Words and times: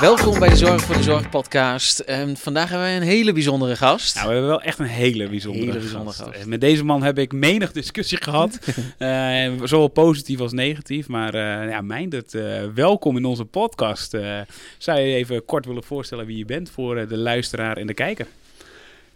Welkom 0.00 0.38
bij 0.38 0.48
de 0.48 0.56
Zorg 0.56 0.82
voor 0.82 0.96
de 0.96 1.02
Zorg 1.02 1.30
podcast. 1.30 1.98
En 1.98 2.36
vandaag 2.36 2.68
hebben 2.68 2.86
wij 2.86 2.96
een 2.96 3.02
hele 3.02 3.32
bijzondere 3.32 3.76
gast. 3.76 4.14
Nou, 4.14 4.26
we 4.26 4.32
hebben 4.32 4.50
wel 4.50 4.62
echt 4.62 4.78
een 4.78 4.84
hele 4.86 5.28
bijzondere, 5.28 5.64
Hele 5.64 5.80
gast. 5.80 5.92
bijzondere 5.92 6.16
gast. 6.24 6.36
Eh, 6.42 6.44
Met 6.44 6.60
deze 6.60 6.84
man 6.84 7.02
heb 7.02 7.18
ik 7.18 7.32
menig 7.32 7.72
discussie 7.72 8.18
gehad. 8.28 8.58
Eh, 8.98 9.52
zowel 9.64 9.88
positief 9.88 10.40
als 10.40 10.52
negatief. 10.52 11.08
Maar 11.08 11.34
eh 11.34 11.70
ja, 11.70 11.80
Meindert, 11.80 12.34
eh, 12.34 12.62
welkom 12.74 13.16
in 13.16 13.24
onze 13.24 13.44
podcast. 13.44 14.14
Eh, 14.14 14.40
zou 14.78 15.00
je 15.00 15.14
even 15.14 15.44
kort 15.44 15.66
willen 15.66 15.84
voorstellen 15.84 16.26
wie 16.26 16.36
je 16.38 16.44
bent 16.44 16.70
voor 16.70 17.08
de 17.08 17.16
luisteraar 17.16 17.76
en 17.76 17.86
de 17.86 17.94
kijker? 17.94 18.26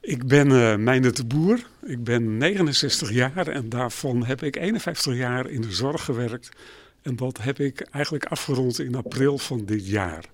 Ik 0.00 0.26
ben 0.26 0.50
uh, 0.50 0.76
Meindert 0.76 1.16
de 1.16 1.24
Boer. 1.24 1.58
Ik 1.86 2.04
ben 2.04 2.36
69 2.38 3.12
jaar 3.12 3.46
en 3.48 3.68
daarvan 3.68 4.24
heb 4.24 4.42
ik 4.42 4.56
51 4.56 5.14
jaar 5.16 5.48
in 5.50 5.60
de 5.60 5.72
zorg 5.72 6.04
gewerkt. 6.04 6.48
En 7.02 7.16
dat 7.16 7.38
heb 7.42 7.58
ik 7.60 7.80
eigenlijk 7.90 8.24
afgerond 8.24 8.78
in 8.80 8.94
april 8.94 9.38
van 9.38 9.64
dit 9.64 9.86
jaar. 9.88 10.24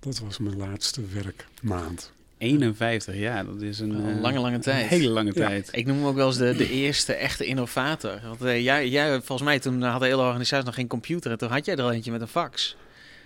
Dat 0.00 0.18
was 0.18 0.38
mijn 0.38 0.56
laatste 0.56 1.00
werkmaand. 1.14 2.12
51 2.38 3.14
jaar, 3.16 3.44
dat 3.46 3.62
is 3.62 3.78
een, 3.78 3.90
Een 3.90 4.16
eh, 4.16 4.20
lange, 4.20 4.38
lange 4.38 4.58
tijd. 4.58 4.82
Een 4.82 4.88
hele 4.88 5.08
lange 5.08 5.32
Ja. 5.34 5.46
tijd. 5.48 5.68
Ik 5.72 5.86
noem 5.86 5.96
hem 5.96 6.06
ook 6.06 6.14
wel 6.14 6.26
eens 6.26 6.36
de, 6.36 6.56
de 6.56 6.70
eerste 6.70 7.12
echte 7.12 7.44
innovator. 7.46 8.20
Want 8.24 8.42
eh, 8.42 8.62
jij, 8.62 8.88
jij, 8.88 9.10
volgens 9.12 9.42
mij, 9.48 9.58
toen 9.58 9.82
had 9.82 10.00
de 10.00 10.06
hele 10.06 10.22
organisatie 10.22 10.64
nog 10.66 10.74
geen 10.74 10.86
computer. 10.86 11.30
En 11.30 11.38
toen 11.38 11.48
had 11.50 11.64
jij 11.64 11.76
er 11.76 11.82
al 11.82 11.92
eentje 11.92 12.10
met 12.10 12.20
een 12.20 12.28
fax. 12.28 12.76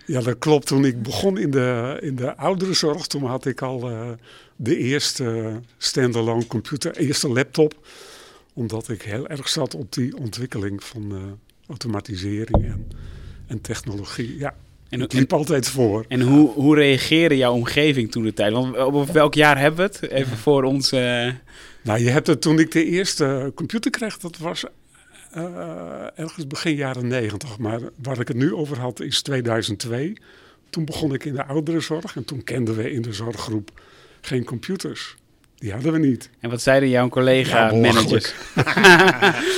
Ja, 0.05 0.21
dat 0.21 0.37
klopt. 0.39 0.67
Toen 0.67 0.85
ik 0.85 1.01
begon 1.03 1.37
in 1.37 1.51
de, 1.51 1.97
in 2.01 2.15
de 2.15 2.35
ouderenzorg, 2.35 3.07
toen 3.07 3.23
had 3.25 3.45
ik 3.45 3.61
al 3.61 3.89
eh, 3.89 4.09
de 4.55 4.77
eerste 4.77 5.59
standalone 5.77 6.47
computer, 6.47 6.95
eerste 6.97 7.29
laptop. 7.29 7.87
Omdat 8.53 8.89
ik 8.89 9.01
heel 9.01 9.27
erg 9.27 9.49
zat 9.49 9.75
op 9.75 9.93
die 9.93 10.17
ontwikkeling 10.17 10.83
van 10.83 11.11
eh, 11.11 11.21
automatisering 11.67 12.63
en, 12.65 12.87
en 13.47 13.61
technologie. 13.61 14.37
Ja, 14.37 14.55
En, 14.93 15.01
ik 15.01 15.13
en, 15.13 15.19
liep 15.19 15.33
altijd 15.33 15.67
voor. 15.67 16.05
en 16.07 16.21
hoe, 16.21 16.49
hoe 16.49 16.75
reageerde 16.75 17.37
jouw 17.37 17.53
omgeving 17.53 18.11
toen 18.11 18.23
de 18.23 18.33
tijd? 18.33 18.53
Want 18.53 18.77
op 18.77 19.09
welk 19.09 19.33
jaar 19.33 19.59
hebben 19.59 19.79
we 19.89 19.97
het? 19.97 20.11
Even 20.11 20.37
voor 20.37 20.63
ons... 20.63 20.91
eh, 20.91 21.29
Nou, 21.81 21.99
je 21.99 22.09
hebt 22.09 22.27
het 22.27 22.41
toen 22.41 22.59
ik 22.59 22.71
de 22.71 22.85
eerste 22.85 23.51
computer 23.55 23.91
kreeg, 23.91 24.17
dat 24.17 24.37
was 24.37 24.63
eh, 25.31 26.19
ergens 26.19 26.47
begin 26.47 26.75
jaren 26.75 27.07
negentig. 27.07 27.57
Maar 27.57 27.79
waar 28.03 28.19
ik 28.19 28.27
het 28.27 28.37
nu 28.37 28.53
over 28.53 28.79
had 28.79 28.99
is 28.99 29.21
2002. 29.21 30.13
Toen 30.69 30.85
begon 30.85 31.13
ik 31.13 31.25
in 31.25 31.33
de 31.33 31.45
ouderenzorg 31.45 32.15
en 32.15 32.25
toen 32.25 32.43
kenden 32.43 32.75
we 32.75 32.91
in 32.91 33.01
de 33.01 33.13
zorggroep 33.13 33.81
geen 34.21 34.43
computers. 34.43 35.15
Die 35.63 35.71
hadden 35.71 35.91
we 35.91 35.99
niet. 35.99 36.29
en 36.39 36.49
wat 36.49 36.61
zeiden 36.61 36.89
jouw 36.89 37.03
Ja, 37.03 37.09
collega-managers? 37.09 38.33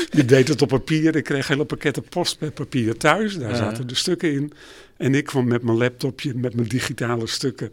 Je 0.10 0.24
deed 0.34 0.48
het 0.48 0.62
op 0.62 0.68
papier. 0.68 1.16
Ik 1.16 1.24
kreeg 1.24 1.48
hele 1.48 1.66
pakketten 1.66 2.04
post 2.04 2.38
per 2.38 2.52
papier 2.52 2.98
thuis. 2.98 3.38
Daar 3.38 3.56
zaten 3.56 3.88
de 3.88 3.96
stukken 3.96 4.32
in. 4.32 4.54
En 4.98 5.16
ik 5.16 5.24
kwam 5.26 5.48
met 5.48 5.64
mijn 5.64 5.78
laptopje, 5.78 6.34
met 6.36 6.56
mijn 6.56 6.68
digitale 6.68 7.28
stukken. 7.28 7.72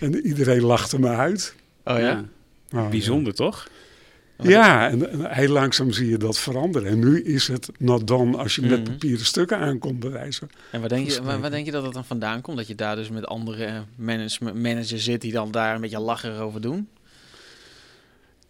En 0.00 0.26
iedereen 0.26 0.62
lachte 0.62 1.00
me 1.00 1.08
uit. 1.08 1.54
Oh 1.84 1.98
ja? 1.98 2.24
Nou, 2.70 2.90
Bijzonder, 2.90 3.34
toch? 3.34 3.68
Ja, 4.42 4.88
en, 4.90 5.10
en 5.10 5.34
heel 5.34 5.48
langzaam 5.48 5.92
zie 5.92 6.08
je 6.08 6.16
dat 6.16 6.38
veranderen. 6.38 6.88
En 6.90 6.98
nu 6.98 7.22
is 7.22 7.48
het 7.48 7.68
not 7.78 8.06
dan 8.06 8.34
als 8.34 8.54
je 8.54 8.60
met 8.62 8.70
Mhm. 8.82 8.90
papieren 8.90 9.24
stukken 9.26 9.58
aankomt 9.58 10.00
bewijzen. 10.00 10.50
En 10.70 10.80
waar 10.80 10.88
denk, 10.88 11.10
je, 11.10 11.22
waar, 11.22 11.50
denk 11.50 11.64
je 11.66 11.72
dat 11.72 11.82
het 11.84 11.92
dan 11.94 12.04
vandaan 12.04 12.40
komt? 12.40 12.56
Dat 12.56 12.66
je 12.66 12.74
daar 12.74 12.96
dus 12.96 13.08
met 13.08 13.26
andere 13.26 13.64
eh, 13.64 13.74
management, 13.96 14.56
managers 14.62 15.04
zit 15.04 15.20
die 15.20 15.32
dan 15.32 15.50
daar 15.50 15.74
een 15.74 15.80
beetje 15.80 16.00
lacherig 16.00 16.38
over 16.38 16.60
doen? 16.60 16.88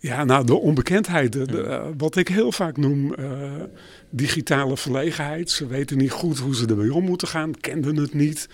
Ja, 0.03 0.25
nou, 0.25 0.47
de 0.47 0.55
onbekendheid, 0.55 1.33
de, 1.33 1.47
de, 1.47 1.63
eh, 1.63 1.87
wat 1.97 2.17
ik 2.17 2.29
heel 2.29 2.53
vaak 2.53 2.77
noem 2.77 3.15
eh, 3.15 3.53
digitale 4.11 4.77
verlegenheid. 4.77 5.51
Ze 5.51 5.67
weten 5.67 5.97
niet 5.97 6.11
goed 6.11 6.39
hoe 6.39 6.55
ze 6.55 6.67
ermee 6.67 6.95
om 6.95 7.05
moeten 7.05 7.29
gaan, 7.29 7.61
kenden 7.61 7.97
het 7.97 8.15
niet. 8.15 8.49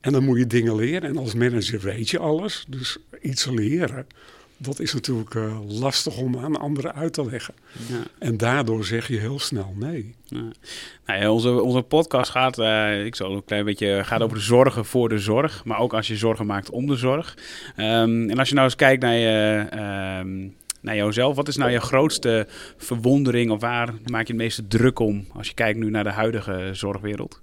En 0.00 0.12
dan 0.12 0.24
moet 0.24 0.38
je 0.38 0.46
dingen 0.46 0.76
leren. 0.76 1.08
En 1.08 1.16
als 1.16 1.34
manager 1.34 1.80
weet 1.80 2.10
je 2.10 2.18
alles. 2.18 2.64
Dus 2.68 2.96
iets 3.20 3.46
leren, 3.46 4.06
dat 4.56 4.80
is 4.80 4.92
natuurlijk 4.94 5.34
eh, 5.34 5.58
lastig 5.68 6.16
om 6.16 6.38
aan 6.38 6.60
anderen 6.60 6.94
uit 6.94 7.12
te 7.12 7.26
leggen. 7.26 7.54
Ja. 7.88 8.02
En 8.18 8.36
daardoor 8.36 8.84
zeg 8.84 9.08
je 9.08 9.18
heel 9.18 9.38
snel 9.38 9.74
nee. 9.78 10.14
Ja. 10.24 10.44
Nou 11.06 11.20
ja, 11.20 11.30
onze, 11.30 11.62
onze 11.62 11.82
podcast 11.82 12.30
gaat, 12.30 12.58
ik 13.06 13.14
zal 13.14 13.32
een 13.32 13.44
klein 13.44 13.64
beetje, 13.64 14.04
gaat 14.04 14.22
over 14.22 14.36
de 14.36 14.42
zorgen 14.42 14.84
voor 14.84 15.08
de 15.08 15.18
zorg. 15.18 15.64
Maar 15.64 15.78
ook 15.78 15.94
als 15.94 16.06
je 16.06 16.16
zorgen 16.16 16.46
maakt 16.46 16.70
om 16.70 16.86
de 16.86 16.96
zorg. 16.96 17.36
Ehm, 17.76 18.30
en 18.30 18.38
als 18.38 18.48
je 18.48 18.54
nou 18.54 18.66
eens 18.66 18.76
kijkt 18.76 19.02
naar, 19.02 19.16
je, 19.16 19.66
ehm, 19.70 20.48
naar 20.84 20.96
jouzelf. 20.96 21.36
Wat 21.36 21.48
is 21.48 21.56
nou 21.56 21.70
je 21.70 21.80
grootste 21.80 22.46
verwondering? 22.76 23.50
Of 23.50 23.60
waar 23.60 23.94
maak 24.06 24.26
je 24.26 24.32
het 24.32 24.42
meeste 24.42 24.66
druk 24.66 24.98
om? 24.98 25.26
Als 25.32 25.48
je 25.48 25.54
kijkt 25.54 25.78
nu 25.78 25.90
naar 25.90 26.04
de 26.04 26.10
huidige 26.10 26.70
zorgwereld. 26.72 27.40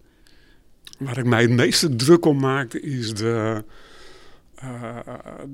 Waar 0.99 1.17
ik 1.17 1.25
mij 1.25 1.41
het 1.41 1.51
meeste 1.51 1.95
druk 1.95 2.25
om 2.25 2.39
maak 2.39 2.73
is 2.73 3.13
de, 3.13 3.63
eh, 4.55 4.97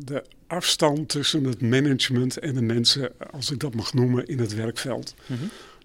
de 0.06 0.24
afstand 0.48 1.10
tussen 1.10 1.44
het 1.44 1.62
management 1.62 2.40
en 2.40 2.54
de 2.54 2.62
mensen, 2.62 3.12
als 3.32 3.52
ik 3.52 3.60
dat 3.60 3.76
mag 3.76 3.94
noemen, 3.94 4.28
in 4.28 4.40
het 4.40 4.56
werkveld. 4.56 5.16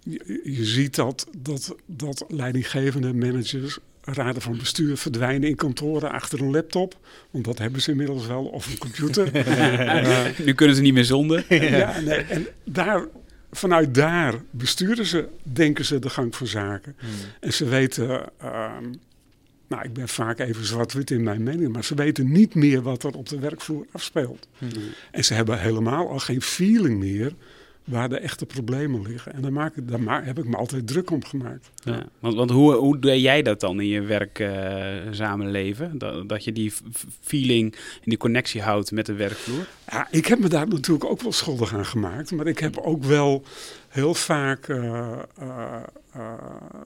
Je, 0.02 0.40
je 0.44 0.64
ziet 0.64 0.94
dat, 0.94 1.26
dat, 1.36 1.76
dat 1.86 2.24
leidinggevende 2.28 3.14
managers, 3.14 3.78
raden 4.04 4.42
van 4.42 4.58
bestuur 4.58 4.96
verdwijnen 4.96 5.48
in 5.48 5.56
kantoren 5.56 6.12
achter 6.12 6.40
een 6.40 6.50
laptop. 6.50 6.96
Want 7.30 7.44
dat 7.44 7.58
hebben 7.58 7.82
ze 7.82 7.90
inmiddels 7.90 8.26
wel, 8.26 8.44
of 8.44 8.66
een 8.66 8.78
computer. 8.78 9.30
Nu 10.44 10.52
kunnen 10.52 10.76
ze 10.76 10.82
niet 10.82 10.94
meer 10.94 11.04
zonder. 11.04 11.54
ja, 11.54 12.00
nee, 12.00 12.18
en 12.18 12.46
daar, 12.64 13.06
vanuit 13.50 13.94
daar 13.94 14.34
besturen 14.50 15.06
ze, 15.06 15.28
denken 15.42 15.84
ze 15.84 15.98
de 15.98 16.10
gang 16.10 16.36
van 16.36 16.46
zaken. 16.46 16.96
En 17.40 17.52
ze 17.52 17.64
weten, 17.64 18.30
ehm, 18.38 18.92
nou 19.68 19.82
ik 19.84 19.92
ben 19.92 20.08
vaak 20.08 20.38
even 20.38 20.64
zwart-wit 20.64 21.10
in 21.10 21.22
mijn 21.22 21.42
mening, 21.42 21.72
maar 21.72 21.84
ze 21.84 21.94
weten 21.94 22.32
niet 22.32 22.54
meer 22.54 22.82
wat 22.82 23.02
er 23.02 23.16
op 23.16 23.28
de 23.28 23.38
werkvloer 23.38 23.86
afspeelt. 23.92 24.48
En 25.10 25.24
ze 25.24 25.34
hebben 25.34 25.60
helemaal 25.60 26.08
al 26.08 26.18
geen 26.18 26.42
feeling 26.42 26.98
meer 26.98 27.34
waar 27.84 28.08
de 28.08 28.18
echte 28.18 28.46
problemen 28.46 29.02
liggen. 29.02 29.32
En 29.32 29.42
daar, 29.42 29.52
maak 29.52 29.76
ik, 29.76 29.88
daar 29.88 30.24
heb 30.24 30.38
ik 30.38 30.44
me 30.44 30.56
altijd 30.56 30.86
druk 30.86 31.10
om 31.10 31.24
gemaakt. 31.24 31.70
Ja. 31.74 32.06
Want, 32.18 32.34
want 32.34 32.50
hoe, 32.50 32.74
hoe 32.74 32.98
doe 32.98 33.20
jij 33.20 33.42
dat 33.42 33.60
dan 33.60 33.80
in 33.80 33.86
je 33.86 34.00
werk 34.00 34.38
eh, 34.38 34.96
samenleven? 35.10 35.98
Dat, 35.98 36.28
dat 36.28 36.44
je 36.44 36.52
die 36.52 36.72
feeling 37.20 37.72
en 37.74 38.04
die 38.04 38.18
connectie 38.18 38.62
houdt 38.62 38.92
met 38.92 39.06
de 39.06 39.14
werkvloer? 39.14 39.66
Ja, 39.90 40.08
ik 40.10 40.26
heb 40.26 40.38
me 40.38 40.48
daar 40.48 40.68
natuurlijk 40.68 41.04
ook 41.04 41.22
wel 41.22 41.32
schuldig 41.32 41.74
aan 41.74 41.86
gemaakt. 41.86 42.32
Maar 42.32 42.46
ik 42.46 42.58
heb 42.58 42.78
ook 42.78 43.04
wel 43.04 43.44
heel 43.88 44.14
vaak 44.14 44.68
eh, 44.68 45.12
eh, 45.38 45.82
eh, 46.12 46.32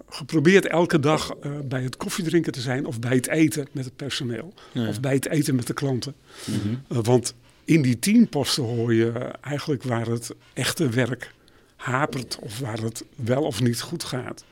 geprobeerd 0.09 0.67
elke 0.67 1.01
dag 1.01 1.31
eh, 1.31 1.51
bij 1.65 1.83
het 1.83 1.97
koffiedrinken 1.97 2.53
te 2.53 2.61
zijn. 2.61 2.87
Of 2.87 2.99
bij 2.99 3.15
het 3.15 3.29
eten 3.29 3.67
met 3.73 3.85
het 3.85 3.97
personeel. 3.97 4.55
Ja. 4.73 4.89
Of 4.89 5.01
bij 5.01 5.15
het 5.15 5.29
eten 5.29 5.55
met 5.55 5.67
de 5.67 5.73
klanten. 5.73 6.15
Eh, 6.89 6.99
want 7.03 7.35
in 7.67 7.83
die 7.83 7.99
teamposten 7.99 8.63
hoor 8.63 8.95
je 8.95 9.11
eigenlijk 9.41 9.83
waar 9.83 10.07
het 10.07 10.35
echte 10.53 10.89
werk 10.89 11.35
hapert. 11.77 12.39
Of 12.41 12.59
waar 12.59 12.79
het 12.79 13.05
wel 13.15 13.43
of 13.43 13.61
niet 13.61 13.81
goed 13.81 14.05
gaat. 14.05 14.45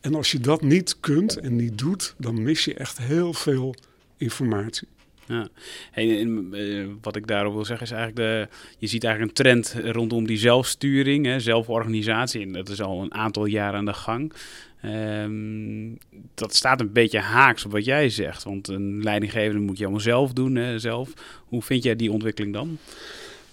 En 0.00 0.14
als 0.14 0.30
je 0.30 0.40
dat 0.40 0.62
niet 0.62 1.00
kunt 1.00 1.36
en 1.36 1.56
niet 1.56 1.78
doet, 1.78 2.14
dan 2.18 2.42
mis 2.42 2.64
je 2.64 2.74
echt 2.74 2.98
heel 2.98 3.32
veel 3.32 3.74
informatie. 4.16 4.88
Ja. 5.26 5.48
En, 5.92 6.48
eh, 6.52 6.86
wat 7.00 7.16
ik 7.16 7.26
daarover 7.26 7.54
wil 7.54 7.64
zeggen 7.64 7.86
is 7.86 7.92
eigenlijk, 7.92 8.28
de, 8.28 8.56
je 8.78 8.86
ziet 8.86 9.04
eigenlijk 9.04 9.38
een 9.38 9.44
trend 9.44 9.76
rondom 9.84 10.26
die 10.26 10.38
zelfsturing, 10.38 11.26
hè, 11.26 11.40
zelforganisatie. 11.40 12.42
En 12.42 12.52
dat 12.52 12.68
is 12.68 12.82
al 12.82 13.02
een 13.02 13.14
aantal 13.14 13.44
jaren 13.44 13.78
aan 13.78 13.84
de 13.84 13.92
gang. 13.92 14.32
Ehm, 14.80 15.94
dat 16.34 16.54
staat 16.54 16.80
een 16.80 16.92
beetje 16.92 17.18
haaks 17.18 17.64
op 17.64 17.72
wat 17.72 17.84
jij 17.84 18.08
zegt. 18.08 18.44
Want 18.44 18.68
een 18.68 19.02
leidinggevende 19.02 19.60
moet 19.60 19.78
je 19.78 19.84
allemaal 19.84 20.02
zelf 20.02 20.32
doen. 20.32 20.54
Hè, 20.54 20.78
zelf. 20.78 21.12
Hoe 21.44 21.62
vind 21.62 21.82
jij 21.82 21.96
die 21.96 22.12
ontwikkeling 22.12 22.52
dan? 22.52 22.78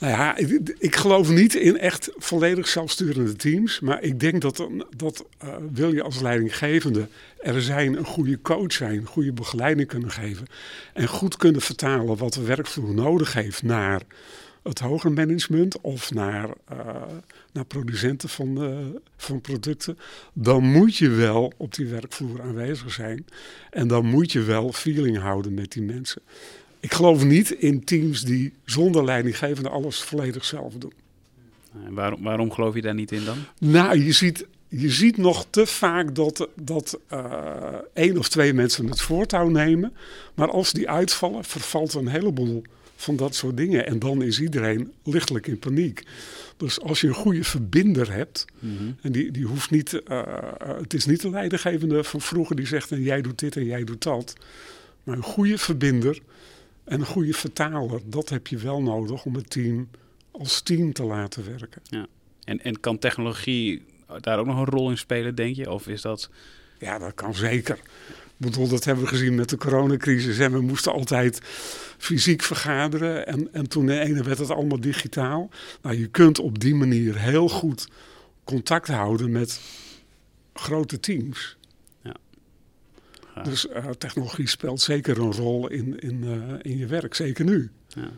Nou 0.04 0.16
ja, 0.16 0.38
ik, 0.80 0.96
geloof 0.96 1.30
niet 1.30 1.56
in 1.56 1.78
echt 1.78 2.12
volledig 2.18 2.68
zelfsturende 2.68 3.36
teams. 3.36 3.80
Maar 3.80 4.02
ik 4.02 4.20
denk 4.20 4.42
dat, 4.42 4.68
dat 4.98 5.26
eh, 5.38 5.56
wil 5.74 5.94
je 5.94 6.04
als 6.04 6.20
leidinggevende 6.20 7.08
er 7.40 7.62
zijn, 7.62 7.98
een 7.98 8.06
goede 8.06 8.42
coach 8.42 8.72
zijn, 8.72 9.06
goede 9.06 9.34
begeleiding 9.34 9.88
kunnen 9.88 10.12
geven. 10.12 10.48
En 10.94 11.08
goed 11.08 11.38
kunnen 11.38 11.62
vertalen 11.62 12.18
wat 12.18 12.34
de 12.34 12.42
werkvloer 12.42 12.94
nodig 12.94 13.34
heeft 13.34 13.64
naar 13.64 14.02
het 14.64 14.80
hoger 14.80 15.12
management 15.12 15.82
of 15.82 16.14
naar, 16.14 16.50
eh, 16.68 16.78
naar 17.54 17.66
producenten 17.66 18.30
van, 18.30 19.02
van 19.18 19.42
producten. 19.42 19.98
Dan 20.34 20.64
moet 20.64 20.98
je 20.98 21.10
wel 21.10 21.54
op 21.58 21.76
die 21.76 21.88
werkvloer 21.88 22.42
aanwezig 22.42 22.92
zijn. 22.92 23.26
En 23.70 23.88
dan 23.88 24.06
moet 24.06 24.32
je 24.32 24.42
wel 24.42 24.74
feeling 24.74 25.18
houden 25.18 25.54
met 25.54 25.72
die 25.72 25.84
mensen. 25.84 26.22
Ik 26.84 26.94
geloof 26.94 27.24
niet 27.24 27.52
in 27.52 27.84
teams 27.84 28.22
die 28.22 28.54
zonder 28.66 29.04
leidinggevende 29.04 29.70
alles 29.70 30.02
volledig 30.02 30.46
zelf 30.46 30.74
doen. 30.74 30.94
En 31.86 31.94
waarom, 31.94 32.24
waarom 32.24 32.52
geloof 32.52 32.76
je 32.76 32.82
daar 32.82 32.94
niet 32.94 33.12
in 33.12 33.26
dan? 33.26 33.38
Nou, 33.60 34.00
je 34.00 34.12
ziet, 34.12 34.46
je 34.68 34.90
ziet 34.90 35.18
nog 35.18 35.46
te 35.50 35.66
vaak 35.66 36.16
dat, 36.16 36.50
dat 36.56 37.00
eh, 37.08 37.64
één 37.94 38.18
of 38.18 38.30
twee 38.30 38.54
mensen 38.54 38.90
het 38.90 39.02
voortouw 39.02 39.50
nemen. 39.50 39.94
Maar 40.34 40.50
als 40.50 40.72
die 40.72 40.90
uitvallen, 40.90 41.44
vervalt 41.44 41.94
een 41.94 42.08
heleboel 42.08 42.64
van 42.96 43.16
dat 43.16 43.36
soort 43.36 43.58
dingen. 43.58 43.86
En 43.88 44.00
dan 44.00 44.22
is 44.22 44.42
iedereen 44.42 44.92
lichtelijk 45.04 45.48
in 45.48 45.60
paniek. 45.60 46.04
Dus 46.58 46.82
als 46.82 47.02
je 47.02 47.08
een 47.08 47.14
goede 47.14 47.44
verbinder 47.44 48.14
hebt, 48.14 48.46
en 49.02 49.12
die, 49.12 49.32
die 49.32 49.46
hoeft 49.46 49.72
niet, 49.72 50.04
eh, 50.04 50.20
eh, 50.20 50.28
het 50.80 50.94
is 50.94 51.06
niet 51.06 51.22
de 51.22 51.30
leidinggevende 51.30 52.04
van 52.04 52.22
vroeger 52.22 52.56
die 52.56 52.68
zegt 52.68 52.92
en 52.92 53.02
jij 53.02 53.22
doet 53.22 53.40
dit 53.40 53.56
en 53.56 53.66
jij 53.66 53.84
doet 53.84 54.04
dat. 54.04 54.34
Maar 55.04 55.16
een 55.16 55.24
goede 55.24 55.58
verbinder 55.58 56.22
En 56.84 57.00
een 57.00 57.06
goede 57.06 57.34
vertaler, 57.34 58.02
dat 58.06 58.30
heb 58.30 58.48
je 58.48 58.58
wel 58.58 58.82
nodig 58.82 59.26
om 59.26 59.36
het 59.36 59.50
team 59.50 59.90
als 60.32 60.62
team 60.62 60.94
te 60.94 61.04
laten 61.04 61.46
werken. 61.46 61.82
En, 62.44 62.64
en 62.64 62.80
kan 62.80 63.00
technologie 63.00 63.82
daar 64.20 64.40
ook 64.40 64.46
nog 64.46 64.58
een 64.58 64.66
rol 64.66 64.90
in 64.90 64.98
spelen, 64.98 65.36
denk 65.36 65.56
je? 65.56 65.72
Of 65.72 65.88
is 65.88 66.02
dat... 66.02 66.30
Ja, 66.80 66.98
dat 67.00 67.14
kan 67.14 67.36
zeker. 67.36 67.76
Ik 68.38 68.50
bedoel, 68.50 68.68
dat 68.68 68.84
hebben 68.84 69.04
we 69.04 69.10
gezien 69.10 69.36
met 69.36 69.50
de 69.50 69.58
coronacrisis. 69.58 70.40
En 70.40 70.52
we 70.52 70.62
moesten 70.62 70.92
altijd 70.92 71.40
fysiek 71.98 72.42
vergaderen. 72.42 73.28
En, 73.28 73.54
en 73.54 73.70
toen 73.70 73.86
de 73.86 74.00
ene 74.00 74.24
werd 74.24 74.38
het 74.38 74.50
allemaal 74.50 74.80
digitaal. 74.80 75.50
Nou, 75.82 75.98
je 75.98 76.08
kunt 76.08 76.40
op 76.40 76.60
die 76.60 76.76
manier 76.76 77.20
heel 77.20 77.50
goed 77.50 77.88
contact 78.44 78.88
houden 78.88 79.32
met 79.32 79.62
grote 80.54 81.00
teams. 81.00 81.58
Ja. 83.36 83.42
Dus 83.42 83.66
uh, 83.66 83.90
technologie 83.90 84.48
speelt 84.48 84.82
zeker 84.82 85.20
een 85.20 85.34
rol 85.34 85.70
in, 85.70 86.00
in, 86.00 86.24
uh, 86.24 86.54
in 86.62 86.78
je 86.78 86.86
werk, 86.86 87.14
zeker 87.14 87.46
nu. 87.46 87.72
Ja. 87.88 88.12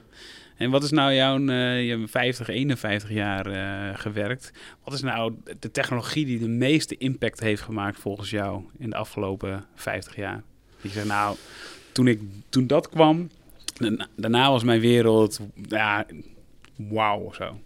En 0.56 0.70
wat 0.70 0.84
is 0.84 0.92
nou 0.92 1.14
jouw, 1.14 1.40
uh, 1.40 1.86
je 1.86 1.98
hebt 1.98 2.12
50, 2.12 2.48
51 2.48 3.10
jaar 3.10 3.46
gewerkt. 3.98 4.52
Wat 4.84 4.94
is 4.94 5.02
nou 5.02 5.34
de 5.60 5.72
technologie 5.72 6.26
die 6.26 6.40
de 6.40 6.48
meeste 6.48 6.98
impact 6.98 7.40
heeft 7.40 7.62
gemaakt 7.62 8.00
volgens 8.00 8.30
jou 8.30 8.64
in 8.78 8.90
de 8.90 8.96
afgelopen 8.96 9.66
50 9.76 10.16
jaar? 10.16 10.44
Je 10.82 10.90
zegt 10.90 11.08
nou, 11.08 11.36
toen, 11.92 12.08
ik, 12.08 12.22
toen 12.50 12.68
dat 12.68 12.90
kwam, 12.90 13.30
daarna 14.16 14.52
was 14.52 14.64
mijn 14.64 14.80
wereld, 14.80 15.40
ja, 15.68 16.06
wauw 16.76 17.20
of 17.20 17.36
zo. 17.36 17.60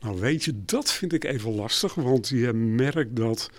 Nou 0.00 0.20
weet 0.20 0.44
je, 0.44 0.52
dat 0.64 0.92
vind 0.92 1.12
ik 1.12 1.24
even 1.24 1.54
lastig, 1.54 1.94
want 1.94 2.28
je 2.28 2.52
merkt 2.52 3.16
dat 3.16 3.50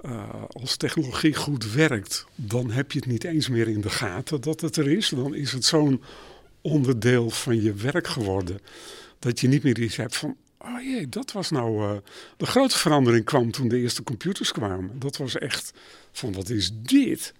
uh, 0.00 0.44
als 0.48 0.76
technologie 0.76 1.34
goed 1.34 1.72
werkt, 1.72 2.26
dan 2.34 2.70
heb 2.70 2.92
je 2.92 2.98
het 2.98 3.08
niet 3.08 3.24
eens 3.24 3.48
meer 3.48 3.68
in 3.68 3.80
de 3.80 3.90
gaten 3.90 4.40
dat 4.40 4.60
het 4.60 4.76
er 4.76 4.90
is. 4.90 5.08
Dan 5.08 5.34
is 5.34 5.52
het 5.52 5.64
zo'n 5.64 6.02
onderdeel 6.60 7.30
van 7.30 7.62
je 7.62 7.72
werk 7.74 8.06
geworden. 8.06 8.58
Dat 9.18 9.40
je 9.40 9.48
niet 9.48 9.62
meer 9.62 9.78
iets 9.78 9.96
hebt 9.96 10.16
van, 10.16 10.36
oh 10.58 10.82
jee, 10.82 11.08
dat 11.08 11.32
was 11.32 11.50
nou... 11.50 11.82
Uh, 11.82 11.96
de 12.36 12.46
grote 12.46 12.78
verandering 12.78 13.24
kwam 13.24 13.50
toen 13.50 13.68
de 13.68 13.78
eerste 13.78 14.02
computers 14.02 14.52
kwamen. 14.52 14.98
Dat 14.98 15.16
was 15.16 15.38
echt 15.38 15.72
van, 16.12 16.32
wat 16.32 16.48
is 16.48 16.70
dit? 16.74 17.34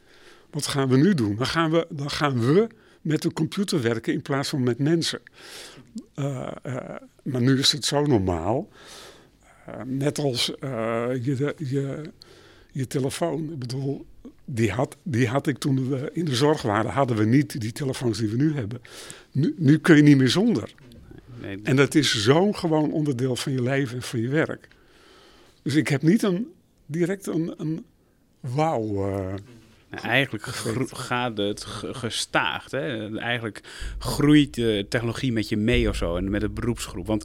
Wat 0.50 0.66
gaan 0.66 0.88
we 0.88 0.96
nu 0.96 1.14
doen? 1.14 1.36
Dan 1.36 1.46
gaan 1.46 1.70
we, 1.70 1.86
dan 1.90 2.10
gaan 2.10 2.40
we 2.40 2.66
met 3.00 3.22
de 3.22 3.32
computer 3.32 3.82
werken 3.82 4.12
in 4.12 4.22
plaats 4.22 4.48
van 4.48 4.62
met 4.62 4.78
mensen. 4.78 5.20
Uh, 6.16 6.48
maar 7.22 7.40
nu 7.40 7.58
is 7.58 7.72
het 7.72 7.84
zo 7.84 8.06
normaal. 8.06 8.68
net 9.84 10.18
als 10.18 10.46
je, 10.46 11.54
je, 11.56 12.10
je 12.72 12.86
telefoon. 12.86 13.52
Ik 13.52 13.58
bedoel, 13.58 14.06
die 14.44 14.70
had, 14.70 14.96
die 15.02 15.28
had 15.28 15.46
ik 15.46 15.58
toen 15.58 15.88
we 15.88 16.10
in 16.12 16.24
de 16.24 16.34
zorg 16.34 16.62
waren, 16.62 16.90
hadden 16.90 17.16
we 17.16 17.24
niet 17.24 17.60
die 17.60 17.72
telefoons 17.72 18.18
die 18.18 18.28
we 18.28 18.36
nu 18.36 18.54
hebben. 18.54 18.80
Nu, 19.32 19.54
nu 19.56 19.78
kun 19.78 19.96
je 19.96 20.02
niet 20.02 20.16
meer 20.16 20.28
zonder. 20.28 20.74
Nee, 21.40 21.56
nee. 21.56 21.64
En 21.64 21.76
dat 21.76 21.94
is 21.94 22.22
zo'n 22.22 22.56
gewoon 22.56 22.92
onderdeel 22.92 23.36
van 23.36 23.52
je 23.52 23.62
leven 23.62 23.96
en 23.96 24.02
van 24.02 24.20
je 24.20 24.28
werk. 24.28 24.68
Dus 25.62 25.74
ik 25.74 25.88
heb 25.88 26.02
niet 26.02 26.22
een, 26.22 26.52
direct 26.86 27.26
een, 27.26 27.54
een 27.56 27.84
wauw. 28.40 29.08
Uh, 29.08 29.34
nou, 29.90 30.06
eigenlijk 30.06 30.44
gaat 30.92 31.38
het 31.38 31.64
gestaagd. 31.92 32.70
Hè? 32.70 33.18
Eigenlijk 33.18 33.60
groeit 33.98 34.54
de 34.54 34.86
technologie 34.88 35.32
met 35.32 35.48
je 35.48 35.56
mee 35.56 35.88
of 35.88 35.96
zo 35.96 36.16
en 36.16 36.30
met 36.30 36.42
het 36.42 36.54
beroepsgroep. 36.54 37.06
Want 37.06 37.24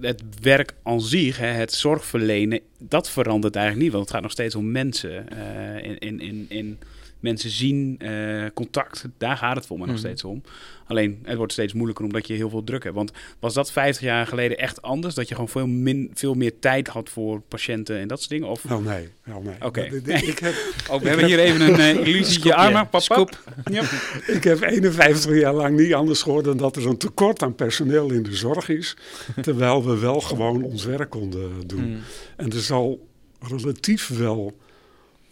het 0.00 0.22
werk 0.40 0.74
aan 0.82 1.00
zich, 1.00 1.38
hè, 1.38 1.46
het 1.46 1.72
zorgverlenen, 1.72 2.60
dat 2.78 3.10
verandert 3.10 3.56
eigenlijk 3.56 3.84
niet. 3.84 3.94
Want 3.94 4.04
het 4.04 4.14
gaat 4.14 4.22
nog 4.22 4.32
steeds 4.32 4.54
om 4.54 4.70
mensen 4.70 5.26
uh, 5.32 5.84
in, 5.84 5.98
in, 5.98 6.20
in, 6.20 6.46
in 6.48 6.78
mensen 7.20 7.50
zien, 7.50 7.98
uh, 8.02 8.44
contact, 8.54 9.04
daar 9.18 9.36
gaat 9.36 9.56
het 9.56 9.66
voor 9.66 9.78
me 9.78 9.84
nog 9.84 9.94
Mhm. 9.94 10.04
steeds 10.04 10.24
om. 10.24 10.42
Alleen, 10.86 11.18
het 11.22 11.36
wordt 11.36 11.52
steeds 11.52 11.72
moeilijker 11.72 12.04
omdat 12.04 12.26
je 12.26 12.34
heel 12.34 12.50
veel 12.50 12.64
druk 12.64 12.82
hebt. 12.82 12.94
Want 12.94 13.12
was 13.38 13.54
dat 13.54 13.72
50 13.72 14.04
jaar 14.04 14.26
geleden 14.26 14.58
echt 14.58 14.82
anders? 14.82 15.14
Dat 15.14 15.28
je 15.28 15.34
gewoon 15.34 15.48
veel, 15.50 15.66
min, 15.66 16.10
veel 16.14 16.34
meer 16.34 16.58
tijd 16.58 16.88
had 16.88 17.08
voor 17.08 17.40
patiënten 17.40 17.98
en 17.98 18.08
dat 18.08 18.18
soort 18.18 18.30
dingen? 18.30 18.48
Of... 18.48 18.64
Nou 18.68 18.82
nee, 18.82 19.08
nou 19.24 19.44
nee. 19.44 19.54
Oké. 19.62 19.80
Heb, 19.80 20.54
Oh, 20.90 21.00
we 21.00 21.08
hebben 21.08 21.26
hier 21.26 21.38
even 21.38 21.60
een 21.60 21.96
uh, 21.98 22.06
illusietje 22.06 22.54
armen. 22.54 22.88
Papa. 22.88 23.26
Ja. 23.72 23.82
ik 24.26 24.44
heb 24.44 24.62
51 24.62 25.40
jaar 25.40 25.54
lang 25.54 25.78
niet 25.78 25.94
anders 25.94 26.22
gehoord 26.22 26.44
dan 26.44 26.56
dat 26.56 26.76
er 26.76 26.86
een 26.86 26.96
tekort 26.98 27.42
aan 27.42 27.54
personeel 27.54 28.10
in 28.10 28.22
de 28.22 28.34
zorg 28.36 28.68
is. 28.68 28.96
Terwijl 29.40 29.84
we 29.86 29.98
wel 29.98 30.20
gewoon 30.20 30.62
ons 30.62 30.84
werk 30.84 31.10
konden 31.10 31.66
doen. 31.66 31.88
Mm. 31.90 31.98
En 32.36 32.52
er 32.52 32.60
zal 32.60 33.06
relatief 33.40 34.08
wel 34.08 34.56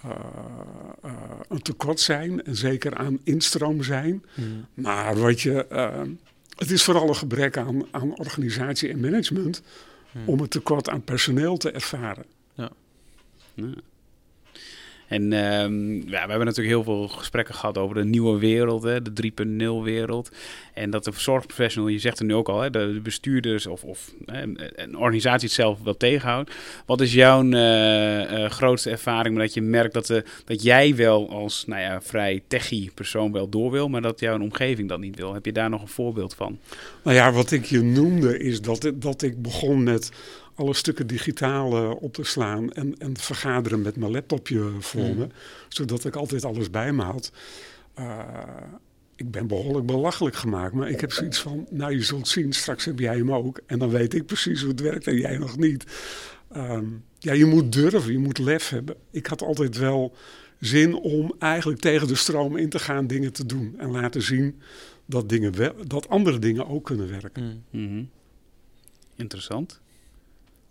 uh, 0.04 0.10
uh, 1.04 1.12
een 1.48 1.62
tekort 1.62 2.00
zijn. 2.00 2.44
En 2.44 2.56
zeker 2.56 2.96
aan 2.96 3.18
instroom 3.24 3.82
zijn. 3.82 4.24
Mm. 4.34 4.66
Maar 4.74 5.16
wat 5.16 5.40
je. 5.40 5.66
Uh, 5.72 6.00
het 6.56 6.70
is 6.70 6.82
vooral 6.82 7.08
een 7.08 7.16
gebrek 7.16 7.56
aan, 7.56 7.82
aan 7.90 8.18
organisatie 8.18 8.90
en 8.90 9.00
management. 9.00 9.62
Mm. 10.12 10.28
om 10.28 10.40
het 10.40 10.50
tekort 10.50 10.88
aan 10.88 11.02
personeel 11.02 11.56
te 11.56 11.70
ervaren. 11.70 12.24
Ja. 12.54 12.70
En 15.06 15.32
um, 15.32 15.94
ja, 15.94 16.22
we 16.22 16.28
hebben 16.28 16.46
natuurlijk 16.46 16.74
heel 16.74 16.82
veel 16.82 17.08
gesprekken 17.08 17.54
gehad 17.54 17.78
over 17.78 17.94
de 17.94 18.04
nieuwe 18.04 18.38
wereld, 18.38 18.82
hè, 18.82 19.02
de 19.02 19.32
3.0 19.80 19.84
wereld. 19.84 20.30
En 20.74 20.90
dat 20.90 21.04
de 21.04 21.12
zorgprofessional, 21.14 21.88
je 21.88 21.98
zegt 21.98 22.18
er 22.18 22.24
nu 22.24 22.34
ook 22.34 22.48
al, 22.48 22.60
hè, 22.60 22.70
de 22.70 23.00
bestuurders 23.02 23.66
of, 23.66 23.84
of 23.84 24.12
hè, 24.24 24.42
een 24.74 24.96
organisatie 24.96 25.46
het 25.46 25.56
zelf 25.56 25.82
wel 25.82 25.96
tegenhoudt. 25.96 26.54
Wat 26.86 27.00
is 27.00 27.12
jouw 27.12 27.42
uh, 27.42 28.30
uh, 28.30 28.50
grootste 28.50 28.90
ervaring 28.90 29.34
met 29.34 29.44
dat 29.44 29.54
je 29.54 29.62
merkt 29.62 29.94
dat, 29.94 30.06
de, 30.06 30.24
dat 30.44 30.62
jij 30.62 30.96
wel 30.96 31.30
als 31.30 31.64
nou 31.66 31.80
ja, 31.80 32.00
vrij 32.02 32.42
techie 32.46 32.90
persoon 32.94 33.32
wel 33.32 33.48
door 33.48 33.70
wil, 33.70 33.88
maar 33.88 34.02
dat 34.02 34.20
jouw 34.20 34.40
omgeving 34.40 34.88
dat 34.88 35.00
niet 35.00 35.16
wil? 35.16 35.34
Heb 35.34 35.44
je 35.44 35.52
daar 35.52 35.70
nog 35.70 35.82
een 35.82 35.88
voorbeeld 35.88 36.34
van? 36.34 36.58
Nou 37.02 37.16
ja, 37.16 37.32
wat 37.32 37.50
ik 37.50 37.64
je 37.64 37.82
noemde 37.82 38.38
is 38.38 38.60
dat, 38.60 38.92
dat 38.94 39.22
ik 39.22 39.42
begon 39.42 39.82
met 39.82 40.10
alle 40.56 40.74
stukken 40.74 41.06
digitaal 41.06 41.82
uh, 41.82 41.90
op 42.00 42.14
te 42.14 42.24
slaan 42.24 42.72
en, 42.72 42.98
en 42.98 43.16
vergaderen 43.16 43.82
met 43.82 43.96
mijn 43.96 44.12
laptopje 44.12 44.70
voor 44.78 45.00
mm. 45.00 45.16
me, 45.16 45.26
zodat 45.68 46.04
ik 46.04 46.16
altijd 46.16 46.44
alles 46.44 46.70
bij 46.70 46.92
me 46.92 47.02
had. 47.02 47.32
Uh, 47.98 48.18
ik 49.16 49.30
ben 49.30 49.46
behoorlijk 49.46 49.86
belachelijk 49.86 50.36
gemaakt, 50.36 50.74
maar 50.74 50.90
ik 50.90 51.00
heb 51.00 51.12
zoiets 51.12 51.40
van, 51.40 51.66
nou 51.70 51.92
je 51.92 52.02
zult 52.02 52.28
zien, 52.28 52.52
straks 52.52 52.84
heb 52.84 52.98
jij 52.98 53.16
hem 53.16 53.32
ook 53.32 53.60
en 53.66 53.78
dan 53.78 53.90
weet 53.90 54.14
ik 54.14 54.26
precies 54.26 54.60
hoe 54.60 54.70
het 54.70 54.80
werkt 54.80 55.06
en 55.06 55.16
jij 55.16 55.38
nog 55.38 55.56
niet. 55.56 55.84
Um, 56.56 57.04
ja, 57.18 57.32
je 57.32 57.44
moet 57.44 57.72
durven, 57.72 58.12
je 58.12 58.18
moet 58.18 58.38
lef 58.38 58.68
hebben. 58.68 58.96
Ik 59.10 59.26
had 59.26 59.42
altijd 59.42 59.76
wel 59.76 60.16
zin 60.60 60.94
om 60.94 61.34
eigenlijk 61.38 61.80
tegen 61.80 62.08
de 62.08 62.14
stroom 62.14 62.56
in 62.56 62.68
te 62.68 62.78
gaan 62.78 63.06
dingen 63.06 63.32
te 63.32 63.46
doen 63.46 63.74
en 63.78 63.90
laten 63.90 64.22
zien 64.22 64.60
dat, 65.06 65.28
dingen 65.28 65.56
wel, 65.56 65.72
dat 65.86 66.08
andere 66.08 66.38
dingen 66.38 66.68
ook 66.68 66.84
kunnen 66.84 67.10
werken. 67.10 67.64
Mm 67.70 67.86
-hmm. 67.88 68.10
Interessant. 69.16 69.80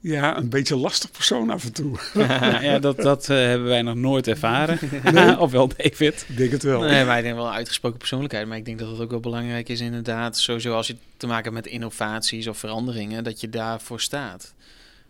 Ja, 0.07 0.37
een 0.37 0.49
beetje 0.49 0.75
lastig 0.75 1.11
persoon 1.11 1.49
af 1.49 1.63
en 1.63 1.73
toe. 1.73 1.97
ja, 2.13 2.61
ja 2.71 2.79
dat, 2.79 2.97
dat 2.97 3.29
uh, 3.29 3.37
hebben 3.37 3.67
wij 3.67 3.81
nog 3.81 3.95
nooit 3.95 4.27
ervaren. 4.27 4.79
Nee? 5.13 5.39
of 5.45 5.51
wel, 5.51 5.67
David? 5.67 6.25
Ik 6.27 6.37
denk 6.37 6.51
het 6.51 6.63
wel. 6.63 6.81
Nee, 6.81 7.17
ik 7.17 7.23
denk 7.23 7.35
wel 7.35 7.45
een 7.45 7.53
uitgesproken 7.53 7.97
persoonlijkheid. 7.97 8.47
Maar 8.47 8.57
ik 8.57 8.65
denk 8.65 8.79
dat 8.79 8.89
het 8.89 8.99
ook 8.99 9.09
wel 9.09 9.19
belangrijk 9.19 9.69
is 9.69 9.79
inderdaad, 9.79 10.37
sowieso 10.37 10.73
als 10.73 10.87
je 10.87 10.95
te 11.17 11.27
maken 11.27 11.53
hebt 11.53 11.65
met 11.65 11.73
innovaties 11.73 12.47
of 12.47 12.57
veranderingen, 12.57 13.23
dat 13.23 13.41
je 13.41 13.49
daarvoor 13.49 14.01
staat. 14.01 14.53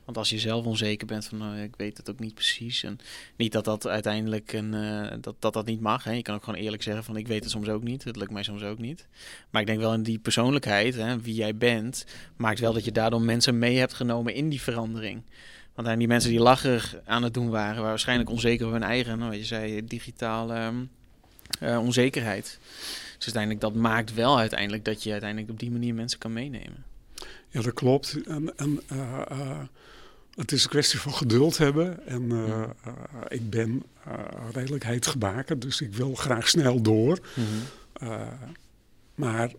Want 0.05 0.17
als 0.17 0.29
je 0.29 0.39
zelf 0.39 0.65
onzeker 0.65 1.07
bent 1.07 1.25
van, 1.25 1.37
nou, 1.37 1.57
ik 1.57 1.73
weet 1.77 1.97
het 1.97 2.09
ook 2.09 2.19
niet 2.19 2.33
precies. 2.33 2.83
En 2.83 2.99
niet 3.35 3.51
dat 3.51 3.65
dat 3.65 3.87
uiteindelijk 3.87 4.53
een, 4.53 4.73
uh, 4.73 5.11
dat, 5.21 5.35
dat 5.39 5.53
dat 5.53 5.65
niet 5.65 5.81
mag. 5.81 6.03
Hè. 6.03 6.11
Je 6.11 6.21
kan 6.21 6.35
ook 6.35 6.43
gewoon 6.43 6.59
eerlijk 6.59 6.83
zeggen 6.83 7.03
van, 7.03 7.17
ik 7.17 7.27
weet 7.27 7.43
het 7.43 7.51
soms 7.51 7.67
ook 7.67 7.83
niet. 7.83 8.03
Het 8.03 8.15
lukt 8.15 8.31
mij 8.31 8.43
soms 8.43 8.63
ook 8.63 8.79
niet. 8.79 9.07
Maar 9.49 9.61
ik 9.61 9.67
denk 9.67 9.79
wel 9.79 9.93
in 9.93 10.03
die 10.03 10.19
persoonlijkheid, 10.19 10.95
hè, 10.95 11.21
wie 11.21 11.33
jij 11.33 11.55
bent, 11.55 12.05
maakt 12.35 12.59
wel 12.59 12.73
dat 12.73 12.85
je 12.85 12.91
daardoor 12.91 13.21
mensen 13.21 13.59
mee 13.59 13.77
hebt 13.77 13.93
genomen 13.93 14.33
in 14.33 14.49
die 14.49 14.61
verandering. 14.61 15.21
Want 15.73 15.87
en 15.87 15.99
die 15.99 16.07
mensen 16.07 16.29
die 16.29 16.39
lacherig 16.39 16.95
aan 17.05 17.23
het 17.23 17.33
doen 17.33 17.49
waren, 17.49 17.75
waren 17.75 17.89
waarschijnlijk 17.89 18.29
onzeker 18.29 18.65
over 18.65 18.79
hun 18.79 18.89
eigen, 18.89 19.17
nou, 19.17 19.35
je 19.35 19.45
zei, 19.45 19.85
digitale 19.85 20.65
um, 20.65 20.89
uh, 21.61 21.79
onzekerheid. 21.79 22.59
Dus 23.15 23.25
uiteindelijk, 23.25 23.61
dat 23.61 23.73
maakt 23.73 24.13
wel 24.13 24.37
uiteindelijk 24.37 24.85
dat 24.85 25.03
je 25.03 25.11
uiteindelijk 25.11 25.51
op 25.51 25.59
die 25.59 25.71
manier 25.71 25.93
mensen 25.93 26.19
kan 26.19 26.33
meenemen. 26.33 26.83
Ja, 27.49 27.61
dat 27.61 27.73
klopt. 27.73 28.17
En, 28.25 28.57
en 28.57 28.81
het 30.35 30.51
is 30.51 30.63
een 30.63 30.69
kwestie 30.69 30.99
van 30.99 31.13
geduld 31.13 31.57
hebben. 31.57 32.07
En 32.07 32.23
uh, 32.23 32.47
uh, 32.47 32.63
ik 33.27 33.49
ben 33.49 33.83
uh, 34.07 34.13
redelijk 34.51 34.83
heet 34.83 35.07
gebaken, 35.07 35.59
dus 35.59 35.81
ik 35.81 35.93
wil 35.93 36.15
graag 36.15 36.49
snel 36.49 36.81
door. 36.81 37.19
-hmm. 37.33 38.19
maar 39.15 39.51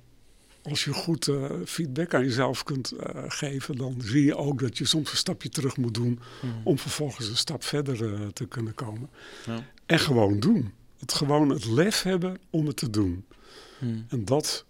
als 0.63 0.85
je 0.85 0.93
goed 0.93 1.31
feedback 1.65 2.15
aan 2.15 2.25
jezelf 2.25 2.63
kunt 2.63 2.93
geven, 3.29 3.77
dan 3.77 3.97
zie 3.99 4.25
je 4.25 4.37
ook 4.37 4.61
dat 4.61 4.79
je 4.79 4.85
soms 4.85 5.11
een 5.11 5.17
stapje 5.17 5.49
terug 5.49 5.77
moet 5.77 5.95
doen 5.95 6.21
-hmm. 6.41 6.61
om 6.65 6.79
vervolgens 6.79 7.29
een 7.29 7.37
stap 7.37 7.65
verder 7.65 8.33
te 8.33 8.47
kunnen 8.47 8.75
komen. 8.75 9.09
Ja. 9.47 9.65
En 9.87 9.99
gewoon 9.99 10.41
doen. 10.41 10.73
Het 10.99 11.13
gewoon 11.13 11.49
het 11.49 11.65
lef 11.65 12.03
hebben 12.03 12.39
om 12.51 12.67
het 12.67 12.77
te 12.77 12.91
doen. 12.91 13.25
En 14.09 14.25
dat 14.25 14.65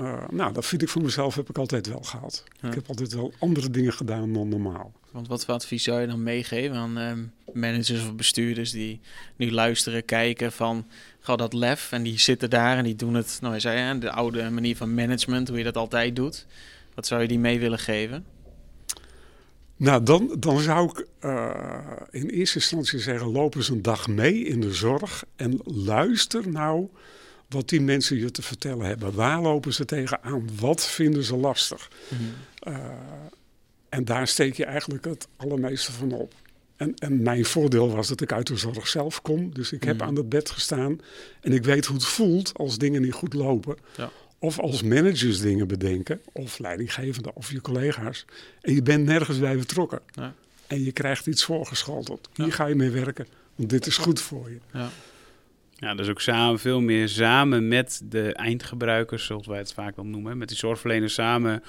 Uh, 0.00 0.28
nou, 0.30 0.52
dat 0.52 0.66
vind 0.66 0.82
ik 0.82 0.88
voor 0.88 1.02
mezelf 1.02 1.34
heb 1.34 1.48
ik 1.48 1.58
altijd 1.58 1.86
wel 1.86 2.00
gehad. 2.02 2.44
Ik 2.62 2.74
heb 2.74 2.88
altijd 2.88 3.14
wel 3.14 3.32
andere 3.38 3.70
dingen 3.70 3.92
gedaan 3.92 4.32
dan 4.32 4.48
normaal. 4.48 4.92
Want 5.10 5.28
wat 5.28 5.44
voor 5.44 5.54
advies 5.54 5.82
zou 5.82 6.00
je 6.00 6.06
dan 6.06 6.22
meegeven 6.22 6.76
aan 6.76 6.98
uh, 6.98 7.12
managers 7.52 8.00
of 8.00 8.14
bestuurders 8.14 8.70
die 8.70 9.00
nu 9.36 9.50
luisteren, 9.50 10.04
kijken 10.04 10.52
van 10.52 10.86
ga 11.20 11.36
dat 11.36 11.52
lef 11.52 11.92
en 11.92 12.02
die 12.02 12.18
zitten 12.18 12.50
daar 12.50 12.76
en 12.76 12.84
die 12.84 12.96
doen 12.96 13.14
het, 13.14 13.38
nou 13.40 13.54
je 13.54 13.60
zei 13.60 13.98
de 13.98 14.10
oude 14.10 14.50
manier 14.50 14.76
van 14.76 14.94
management, 14.94 15.48
hoe 15.48 15.58
je 15.58 15.64
dat 15.64 15.76
altijd 15.76 16.16
doet. 16.16 16.46
Wat 16.94 17.06
zou 17.06 17.22
je 17.22 17.28
die 17.28 17.38
mee 17.38 17.58
willen 17.58 17.78
geven? 17.78 18.24
Nou, 19.76 20.02
dan, 20.02 20.36
dan 20.38 20.60
zou 20.60 20.90
ik 20.90 21.06
uh, 21.24 21.50
in 22.10 22.28
eerste 22.28 22.58
instantie 22.58 22.98
zeggen: 22.98 23.30
loop 23.30 23.54
eens 23.54 23.68
een 23.68 23.82
dag 23.82 24.08
mee 24.08 24.44
in 24.44 24.60
de 24.60 24.72
zorg 24.72 25.24
en 25.36 25.60
luister 25.64 26.48
nou 26.48 26.88
wat 27.54 27.68
die 27.68 27.80
mensen 27.80 28.16
je 28.16 28.30
te 28.30 28.42
vertellen 28.42 28.86
hebben. 28.86 29.14
Waar 29.14 29.42
lopen 29.42 29.72
ze 29.72 29.84
tegenaan? 29.84 30.48
Wat 30.60 30.86
vinden 30.86 31.22
ze 31.22 31.36
lastig? 31.36 31.90
Mm 32.08 32.34
en 33.94 34.04
daar 34.04 34.28
steek 34.28 34.54
je 34.54 34.64
eigenlijk 34.64 35.04
het 35.04 35.28
allermeeste 35.36 35.92
van 35.92 36.12
op. 36.12 36.34
En, 36.76 36.94
en, 36.94 37.22
mijn 37.22 37.44
voordeel 37.44 37.94
was 37.94 38.08
dat 38.08 38.20
ik 38.20 38.32
uit 38.32 38.46
de 38.46 38.56
zorg 38.56 38.88
zelf 38.88 39.22
kom. 39.22 39.54
Dus 39.54 39.72
ik 39.72 39.82
heb 39.84 39.96
mhm. 39.96 40.06
aan 40.06 40.16
het 40.16 40.28
bed 40.28 40.50
gestaan. 40.50 41.00
En 41.40 41.52
ik 41.52 41.64
weet 41.64 41.86
hoe 41.86 41.96
het 41.96 42.04
voelt 42.04 42.52
als 42.54 42.78
dingen 42.78 43.02
niet 43.02 43.12
goed 43.12 43.34
lopen. 43.34 43.76
Ja. 43.96 44.10
Of 44.38 44.58
als 44.58 44.82
managers 44.82 45.40
dingen 45.40 45.68
bedenken. 45.68 46.20
Of 46.32 46.58
leidinggevende 46.58 47.34
of 47.34 47.50
je 47.50 47.60
collega's. 47.60 48.24
En 48.60 48.74
je 48.74 48.82
bent 48.82 49.04
nergens 49.04 49.38
bij 49.38 49.56
betrokken. 49.56 50.00
Ja. 50.12 50.34
En 50.66 50.84
je 50.84 50.92
krijgt 50.92 51.26
iets 51.26 51.44
voorgeschoteld. 51.44 52.28
Hier 52.34 52.52
ga 52.52 52.66
je 52.66 52.74
mee 52.74 52.90
werken. 52.90 53.26
Want 53.54 53.70
dit 53.70 53.86
is 53.86 53.96
goed 53.96 54.20
voor 54.20 54.50
je. 54.50 54.88
Ja. 55.84 55.94
Dus 55.94 56.08
ook 56.08 56.20
samen, 56.20 56.58
veel 56.58 56.80
meer 56.80 57.08
samen 57.08 57.68
met 57.68 58.02
de 58.04 58.32
eindgebruikers, 58.32 59.26
zoals 59.26 59.46
wij 59.46 59.58
het 59.58 59.72
vaak 59.72 59.96
wel 59.96 60.04
noemen. 60.04 60.38
Met 60.38 60.48
die 60.48 60.56
zorgverleners 60.56 61.14
samen 61.14 61.62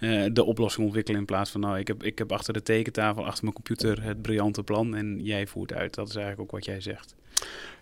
uh, 0.00 0.24
de 0.32 0.44
oplossing 0.44 0.84
ontwikkelen 0.84 1.20
in 1.20 1.26
plaats 1.26 1.50
van... 1.50 1.60
nou, 1.60 1.78
ik 1.78 1.86
heb, 1.86 2.02
ik 2.02 2.18
heb 2.18 2.32
achter 2.32 2.52
de 2.52 2.62
tekentafel, 2.62 3.26
achter 3.26 3.42
mijn 3.42 3.54
computer 3.54 4.02
het 4.02 4.22
briljante 4.22 4.62
plan 4.62 4.94
en 4.94 5.18
jij 5.22 5.46
voert 5.46 5.72
uit. 5.72 5.94
Dat 5.94 6.08
is 6.08 6.14
eigenlijk 6.14 6.44
ook 6.44 6.56
wat 6.56 6.64
jij 6.64 6.80
zegt. 6.80 7.14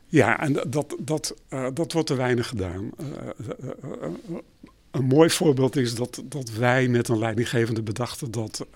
Ja, 0.07 0.41
en 0.41 0.53
dat, 0.53 0.97
dat, 1.01 1.35
dat 1.75 1.93
wordt 1.93 2.07
te 2.09 2.17
weinig 2.17 2.49
gedaan. 2.49 2.91
Uh, 3.01 4.09
een 4.91 5.05
mooi 5.05 5.31
voorbeeld 5.31 5.77
is 5.77 5.95
dat, 5.95 6.23
dat 6.25 6.51
wij 6.51 6.89
met 6.89 7.09
een 7.09 7.19
leidinggevende 7.19 7.83
bedachten 7.83 8.31
dat 8.31 8.67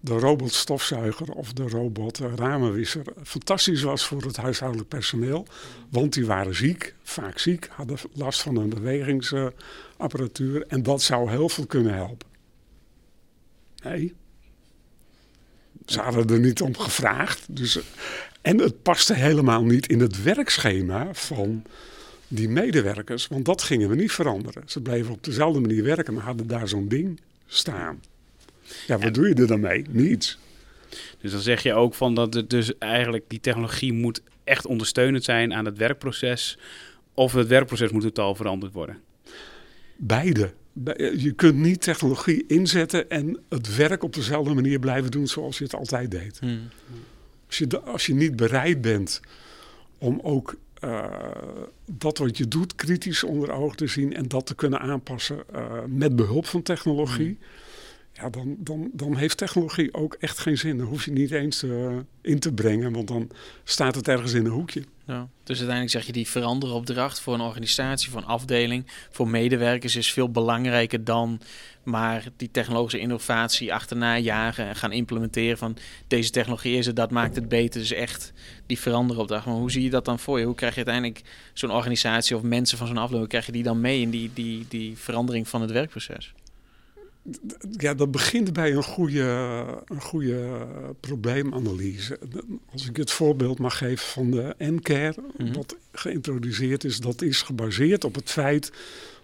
de 0.00 0.18
robotstofzuiger 0.18 1.32
of 1.32 1.52
de 1.52 1.68
robotramenwisser 1.68 3.02
fantastisch 3.22 3.82
was 3.82 4.06
voor 4.06 4.22
het 4.22 4.36
huishoudelijk 4.36 4.88
personeel. 4.88 5.46
Want 5.90 6.12
die 6.12 6.26
waren 6.26 6.54
ziek, 6.54 6.94
vaak 7.02 7.38
ziek, 7.38 7.68
hadden 7.70 7.98
last 8.12 8.42
van 8.42 8.56
een 8.56 8.68
bewegingsapparatuur 8.68 10.66
en 10.66 10.82
dat 10.82 11.02
zou 11.02 11.30
heel 11.30 11.48
veel 11.48 11.66
kunnen 11.66 11.94
helpen. 11.94 12.28
Nee. 13.82 14.14
Ze 15.86 16.00
hadden 16.00 16.28
er 16.28 16.40
niet 16.40 16.60
om 16.60 16.76
gevraagd. 16.76 17.46
Dus, 17.50 17.78
en 18.40 18.58
het 18.58 18.82
paste 18.82 19.14
helemaal 19.14 19.64
niet 19.64 19.86
in 19.88 20.00
het 20.00 20.22
werkschema 20.22 21.14
van 21.14 21.62
die 22.28 22.48
medewerkers, 22.48 23.26
want 23.26 23.44
dat 23.44 23.62
gingen 23.62 23.88
we 23.88 23.94
niet 23.94 24.12
veranderen. 24.12 24.62
Ze 24.66 24.80
bleven 24.80 25.12
op 25.12 25.24
dezelfde 25.24 25.60
manier 25.60 25.84
werken, 25.84 26.14
maar 26.14 26.22
hadden 26.22 26.46
daar 26.46 26.68
zo'n 26.68 26.88
ding 26.88 27.20
staan. 27.46 28.00
Ja, 28.86 28.98
wat 28.98 29.14
doe 29.14 29.28
je 29.28 29.34
er 29.34 29.46
dan 29.46 29.60
mee? 29.60 29.84
Niets. 29.90 30.38
Dus 31.20 31.32
dan 31.32 31.40
zeg 31.40 31.62
je 31.62 31.74
ook 31.74 31.94
van 31.94 32.14
dat 32.14 32.34
het 32.34 32.50
dus 32.50 32.78
eigenlijk 32.78 33.24
die 33.28 33.40
technologie 33.40 33.92
moet 33.92 34.22
echt 34.44 34.66
ondersteunend 34.66 35.24
zijn 35.24 35.54
aan 35.54 35.64
het 35.64 35.76
werkproces. 35.76 36.58
Of 37.14 37.32
het 37.32 37.46
werkproces 37.46 37.90
moet 37.90 38.02
totaal 38.02 38.34
veranderd 38.34 38.72
worden? 38.72 38.98
Beide. 39.96 40.52
Je 41.16 41.32
kunt 41.36 41.54
niet 41.54 41.80
technologie 41.80 42.44
inzetten 42.46 43.10
en 43.10 43.38
het 43.48 43.76
werk 43.76 44.02
op 44.02 44.14
dezelfde 44.14 44.54
manier 44.54 44.78
blijven 44.78 45.10
doen 45.10 45.26
zoals 45.26 45.58
je 45.58 45.64
het 45.64 45.74
altijd 45.74 46.10
deed. 46.10 46.38
Hmm. 46.38 46.68
Als, 47.46 47.58
je, 47.58 47.80
als 47.80 48.06
je 48.06 48.14
niet 48.14 48.36
bereid 48.36 48.80
bent 48.80 49.20
om 49.98 50.20
ook 50.22 50.56
uh, 50.84 51.04
dat 51.84 52.18
wat 52.18 52.36
je 52.36 52.48
doet 52.48 52.74
kritisch 52.74 53.24
onder 53.24 53.50
ogen 53.50 53.76
te 53.76 53.86
zien 53.86 54.14
en 54.14 54.28
dat 54.28 54.46
te 54.46 54.54
kunnen 54.54 54.80
aanpassen 54.80 55.42
uh, 55.54 55.72
met 55.86 56.16
behulp 56.16 56.46
van 56.46 56.62
technologie. 56.62 57.26
Hmm 57.26 57.66
ja, 58.20 58.30
dan, 58.30 58.56
dan, 58.58 58.90
dan 58.92 59.16
heeft 59.16 59.36
technologie 59.36 59.94
ook 59.94 60.16
echt 60.20 60.38
geen 60.38 60.58
zin. 60.58 60.78
Dan 60.78 60.86
hoef 60.86 61.04
je 61.04 61.10
niet 61.10 61.30
eens 61.30 61.62
uh, 61.62 61.96
in 62.20 62.38
te 62.38 62.52
brengen, 62.52 62.92
want 62.92 63.08
dan 63.08 63.30
staat 63.64 63.94
het 63.94 64.08
ergens 64.08 64.32
in 64.32 64.44
een 64.44 64.50
hoekje. 64.50 64.82
Ja, 65.06 65.28
dus 65.44 65.56
uiteindelijk 65.56 65.90
zeg 65.90 66.06
je 66.06 66.12
die 66.12 66.28
veranderopdracht 66.28 67.20
voor 67.20 67.34
een 67.34 67.40
organisatie, 67.40 68.10
voor 68.10 68.20
een 68.20 68.26
afdeling, 68.26 68.86
voor 69.10 69.28
medewerkers 69.28 69.96
is 69.96 70.12
veel 70.12 70.30
belangrijker 70.30 71.04
dan 71.04 71.40
maar 71.88 72.24
die 72.36 72.50
technologische 72.50 72.98
innovatie 72.98 73.74
achterna 73.74 74.18
jagen 74.18 74.66
en 74.66 74.76
gaan 74.76 74.92
implementeren 74.92 75.58
van 75.58 75.76
deze 76.06 76.30
technologie 76.30 76.76
is 76.76 76.86
het, 76.86 76.96
dat 76.96 77.10
maakt 77.10 77.34
het 77.34 77.48
beter. 77.48 77.80
Dus 77.80 77.92
echt 77.92 78.32
die 78.66 78.78
veranderopdracht. 78.78 79.46
Maar 79.46 79.54
hoe 79.54 79.70
zie 79.70 79.82
je 79.82 79.90
dat 79.90 80.04
dan 80.04 80.18
voor 80.18 80.38
je? 80.38 80.44
Hoe 80.44 80.54
krijg 80.54 80.74
je 80.74 80.84
uiteindelijk 80.84 81.22
zo'n 81.52 81.70
organisatie 81.70 82.36
of 82.36 82.42
mensen 82.42 82.78
van 82.78 82.86
zo'n 82.86 82.96
afdeling, 82.96 83.28
krijg 83.28 83.46
je 83.46 83.52
die 83.52 83.62
dan 83.62 83.80
mee 83.80 84.00
in 84.00 84.10
die, 84.10 84.30
die, 84.34 84.66
die 84.68 84.96
verandering 84.96 85.48
van 85.48 85.60
het 85.60 85.70
werkproces? 85.70 86.34
Ja, 87.70 87.94
dat 87.94 88.10
begint 88.10 88.52
bij 88.52 88.72
een 88.72 88.84
goede, 88.84 89.22
een 89.84 90.00
goede 90.00 90.66
probleemanalyse. 91.00 92.18
Als 92.72 92.88
ik 92.88 92.96
het 92.96 93.10
voorbeeld 93.10 93.58
mag 93.58 93.78
geven 93.78 94.06
van 94.06 94.30
de 94.30 94.54
N-Care, 94.58 95.14
mm 95.36 95.52
wat 95.52 95.76
geïntroduceerd 95.92 96.84
is, 96.84 96.98
dat 96.98 97.22
is 97.22 97.42
gebaseerd 97.42 98.04
op 98.04 98.14
het 98.14 98.30
feit 98.30 98.72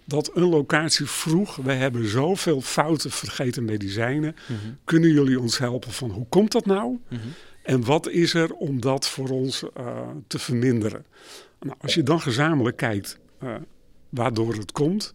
dat 0.05 0.31
een 0.33 0.49
locatie 0.49 1.05
vroeg: 1.05 1.55
wij 1.55 1.75
hebben 1.75 2.07
zoveel 2.07 2.61
fouten 2.61 3.11
vergeten 3.11 3.65
medicijnen. 3.65 4.35
Mhm. 4.47 4.73
Kunnen 4.83 5.11
jullie 5.11 5.39
ons 5.39 5.57
helpen 5.57 5.91
van 5.91 6.09
hoe 6.09 6.25
komt 6.29 6.51
dat 6.51 6.65
nou? 6.65 6.99
Mhm. 7.09 7.21
En 7.63 7.85
wat 7.85 8.09
is 8.09 8.33
er 8.33 8.53
om 8.53 8.81
dat 8.81 9.07
voor 9.07 9.29
ons 9.29 9.63
uh, 9.77 9.99
te 10.27 10.39
verminderen? 10.39 11.05
Nou, 11.59 11.75
als 11.81 11.93
je 11.93 12.03
dan 12.03 12.21
gezamenlijk 12.21 12.77
kijkt 12.77 13.19
uh, 13.43 13.55
waardoor 14.09 14.53
het 14.53 14.71
komt 14.71 15.13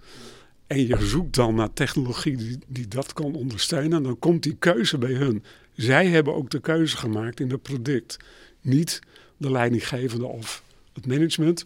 en 0.71 0.87
je 0.87 1.07
zoekt 1.07 1.35
dan 1.35 1.55
naar 1.55 1.73
technologie 1.73 2.59
die, 2.67 2.89
dat 2.89 3.13
kan 3.13 3.35
ondersteunen, 3.35 4.03
dan 4.03 4.19
komt 4.19 4.43
die 4.43 4.57
keuze 4.59 4.99
bij 4.99 5.13
hun. 5.13 5.45
Zij 5.75 6.07
hebben 6.07 6.35
ook 6.35 6.51
de 6.51 6.61
keuze 6.61 6.97
gemaakt 6.97 7.41
in 7.41 7.51
het 7.51 7.63
product. 7.63 8.17
Niet 8.61 9.01
de 9.37 9.51
leidinggevende 9.51 10.27
of 10.27 10.63
het 10.93 11.07
management, 11.07 11.65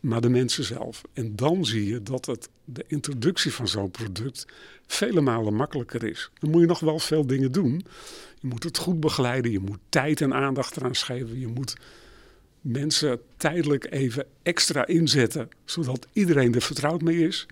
maar 0.00 0.20
de 0.20 0.28
mensen 0.28 0.64
zelf. 0.64 1.02
En 1.12 1.36
dan 1.36 1.64
zie 1.64 1.86
je 1.86 2.02
dat 2.02 2.26
het, 2.26 2.48
de 2.64 2.84
introductie 2.86 3.52
van 3.52 3.68
zo'n 3.68 3.90
product 3.90 4.46
vele 4.86 5.20
malen 5.20 5.54
makkelijker 5.54 6.04
is. 6.04 6.30
Dan 6.38 6.50
moet 6.50 6.60
je 6.60 6.66
nog 6.66 6.80
wel 6.80 6.98
veel 6.98 7.26
dingen 7.26 7.52
doen. 7.52 7.84
Je 8.40 8.48
moet 8.48 8.64
het 8.64 8.78
goed 8.78 9.00
begeleiden, 9.00 9.50
je 9.50 9.60
moet 9.60 9.80
tijd 9.88 10.20
en 10.20 10.34
aandacht 10.34 10.76
eraan 10.76 10.94
geven, 10.94 11.40
je 11.40 11.46
moet 11.48 11.76
mensen 12.60 13.20
tijdelijk 13.36 13.92
even 13.92 14.26
extra 14.42 14.86
inzetten, 14.86 15.48
zodat 15.64 16.06
iedereen 16.12 16.54
er 16.54 16.62
vertrouwd 16.62 17.02
mee 17.02 17.26
is. 17.26 17.46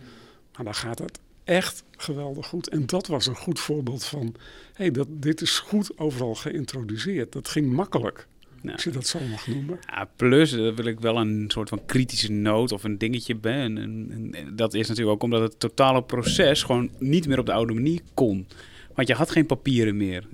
Maar 0.57 0.65
dan 0.65 0.75
gaat 0.75 0.99
het 0.99 1.19
echt 1.45 1.85
geweldig 1.97 2.47
goed. 2.47 2.69
En 2.69 2.87
dat 2.87 3.07
was 3.07 3.27
een 3.27 3.37
goed 3.37 3.61
voorbeeld 3.61 4.05
van, 4.05 4.35
hey, 4.73 4.91
dat, 4.91 5.07
dit 5.11 5.41
is 5.41 5.59
goed 5.59 5.99
overal 5.99 6.35
geïntroduceerd. 6.35 7.33
Dat 7.33 7.49
ging 7.49 7.73
makkelijk. 7.73 8.27
Nou, 8.61 8.75
als 8.75 8.85
je 8.85 8.91
dat 8.91 9.07
zo 9.07 9.19
mag 9.31 9.47
noemen. 9.47 9.79
Ja, 9.87 10.11
plus, 10.17 10.51
dat 10.51 10.75
wil 10.75 10.85
ik 10.85 11.01
wel 11.01 11.17
een 11.17 11.45
soort 11.49 11.69
van 11.69 11.85
kritische 11.87 12.33
noot 12.33 12.73
of 12.73 12.85
een 12.85 12.99
dingetje 12.99 13.35
ben. 13.35 13.79
En, 13.79 14.09
en, 14.33 14.57
dat 14.57 14.75
is 14.75 14.89
natuurlijk 14.89 15.17
ook 15.17 15.23
omdat 15.23 15.41
het 15.41 15.61
totale 15.61 16.03
proces 16.03 16.63
gewoon 16.63 16.91
niet 16.99 17.27
meer 17.27 17.39
op 17.39 17.47
de 17.47 17.53
oude 17.53 17.75
manier 17.75 18.01
kon. 18.15 18.47
Want 18.95 19.09
je 19.09 19.15
had 19.15 19.31
geen 19.31 19.47
papieren 19.47 19.97
meer. 19.97 20.25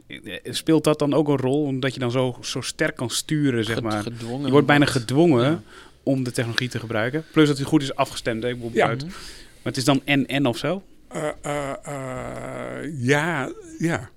Speelt 0.44 0.84
dat 0.84 0.98
dan 0.98 1.14
ook 1.14 1.28
een 1.28 1.36
rol 1.36 1.62
omdat 1.62 1.94
je 1.94 2.00
dan 2.00 2.10
zo, 2.10 2.36
zo 2.40 2.60
sterk 2.60 2.96
kan 2.96 3.10
sturen, 3.10 3.64
zeg 3.64 3.82
maar? 3.82 4.04
je 4.44 4.50
wordt 4.50 4.66
bijna 4.66 4.86
gedwongen 4.86 5.64
om 6.02 6.24
de 6.24 6.30
technologie 6.30 6.68
te 6.68 6.78
gebruiken. 6.78 7.24
Plus 7.32 7.48
dat 7.48 7.56
hij 7.56 7.66
goed 7.66 7.82
is 7.82 7.94
afgestemd. 7.94 8.42
Hè? 8.42 8.48
Ik 8.48 8.58
ja. 8.72 8.86
Maar 8.86 8.96
het 9.66 9.76
is 9.76 9.84
dan 9.84 10.00
en-en 10.04 10.46
of 10.46 10.56
zo? 10.56 10.82
Uh, 11.16 11.28
uh, 11.46 13.04
ja, 13.06 13.52
ja. 13.78 14.10